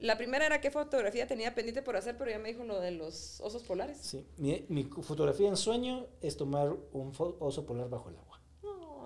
[0.00, 2.90] La primera era qué fotografía tenía pendiente por hacer, pero ya me dijo lo de
[2.90, 3.98] los osos polares.
[4.02, 4.26] Sí.
[4.36, 8.40] Mi, mi fotografía en sueño es tomar un oso polar bajo el agua.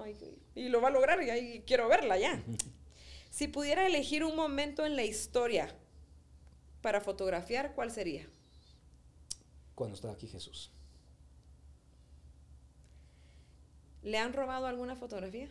[0.02, 0.16] Ay,
[0.54, 2.42] y lo va a lograr y ahí quiero verla ya.
[3.30, 5.74] Si pudiera elegir un momento en la historia
[6.86, 8.28] para fotografiar, ¿cuál sería?
[9.74, 10.70] Cuando estaba aquí Jesús.
[14.04, 15.48] ¿Le han robado alguna fotografía?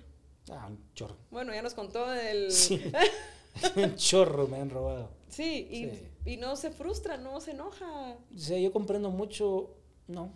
[0.49, 1.17] Ah, un chorro.
[1.31, 2.49] Bueno, ya nos contó del...
[2.53, 2.81] Sí.
[3.75, 5.09] un chorro me han robado.
[5.27, 6.07] Sí, y, Sí.
[6.23, 8.13] y no se frustra, no se enoja.
[8.33, 9.75] O sea, yo comprendo mucho.
[10.07, 10.31] No.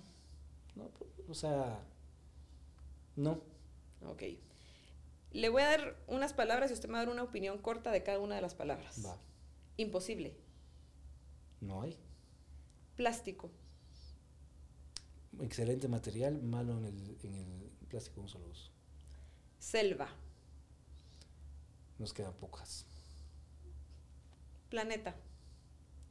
[0.75, 0.89] no
[1.29, 1.79] o sea.
[3.15, 3.39] No.
[4.05, 4.23] Ok.
[5.31, 7.89] Le voy a dar unas palabras y usted me va a dar una opinión corta
[7.89, 9.01] de cada una de las palabras.
[9.05, 9.17] Va.
[9.77, 10.48] Imposible.
[11.61, 11.97] No hay.
[12.95, 13.49] Plástico.
[15.41, 18.71] Excelente material, malo en el, en el plástico de un solo uso.
[19.59, 20.09] Selva.
[21.97, 22.85] Nos quedan pocas.
[24.69, 25.15] Planeta.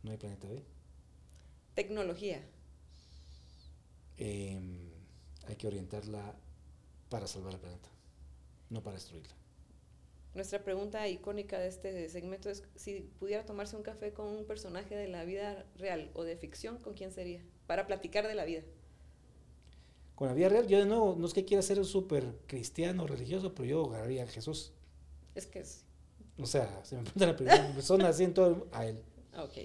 [0.02, 0.64] No hay planeta B.
[1.74, 2.44] Tecnología.
[4.16, 4.90] Em,
[5.46, 6.34] hay que orientarla
[7.08, 7.88] para salvar el planeta,
[8.68, 9.37] no para destruirla.
[10.38, 14.94] Nuestra pregunta icónica de este segmento es si pudiera tomarse un café con un personaje
[14.94, 17.42] de la vida real o de ficción, ¿con quién sería?
[17.66, 18.62] Para platicar de la vida.
[20.14, 23.04] Con la vida real, yo de nuevo, no es que quiera ser un súper cristiano
[23.04, 24.70] religioso, pero yo agarraría a Jesús.
[25.34, 25.84] Es que es...
[26.40, 29.02] O sea, se me pregunta la primera persona así en todo, a él.
[29.36, 29.58] Ok.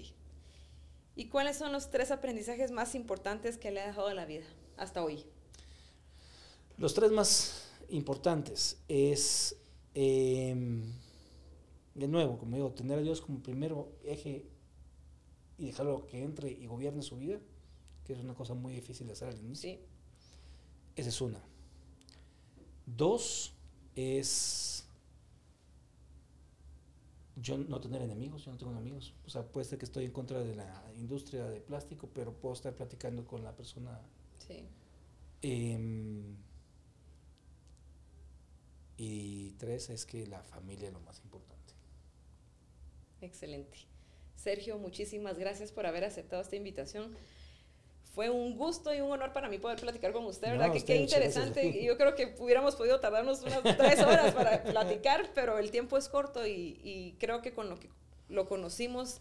[1.16, 4.46] ¿Y cuáles son los tres aprendizajes más importantes que le ha dejado la vida
[4.78, 5.24] hasta hoy?
[6.80, 9.56] Los tres más importantes es,
[9.94, 10.84] em,
[11.96, 14.46] de nuevo, como digo, tener a Dios como primero eje
[15.58, 17.40] y dejarlo que entre y gobierne su vida,
[18.06, 19.72] que es una cosa muy difícil de hacer al inicio.
[19.72, 19.80] Sí.
[20.96, 21.42] Esa es una.
[22.86, 23.54] Dos
[23.96, 24.86] es
[27.36, 29.14] yo no tener enemigos, yo no tengo enemigos.
[29.26, 32.54] O sea, puede ser que estoy en contra de la industria de plástico, pero puedo
[32.54, 34.00] estar platicando con la persona.
[34.48, 34.66] Sí.
[35.42, 36.36] Em,
[39.04, 41.74] y tres es que la familia es lo más importante.
[43.22, 43.78] Excelente.
[44.36, 47.14] Sergio, muchísimas gracias por haber aceptado esta invitación.
[48.16, 50.68] Fue un gusto y un honor para mí poder platicar con usted, ¿verdad?
[50.68, 51.84] No, que usted, qué interesante.
[51.84, 56.08] Yo creo que hubiéramos podido tardarnos unas tres horas para platicar, pero el tiempo es
[56.08, 57.90] corto y, y creo que con lo que
[58.30, 59.20] lo conocimos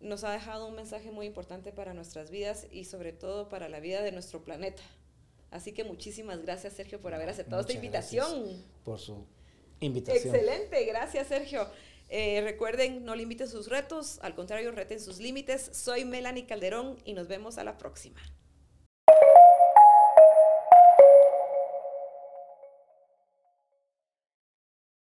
[0.00, 3.80] nos ha dejado un mensaje muy importante para nuestras vidas y sobre todo para la
[3.80, 4.82] vida de nuestro planeta.
[5.50, 8.62] Así que muchísimas gracias, Sergio, por haber aceptado esta invitación.
[8.84, 9.26] Por su
[9.80, 10.34] invitación.
[10.34, 11.66] Excelente, gracias Sergio.
[12.10, 15.70] Eh, recuerden, no limiten sus retos, al contrario, reten sus límites.
[15.72, 18.20] Soy Melanie Calderón y nos vemos a la próxima.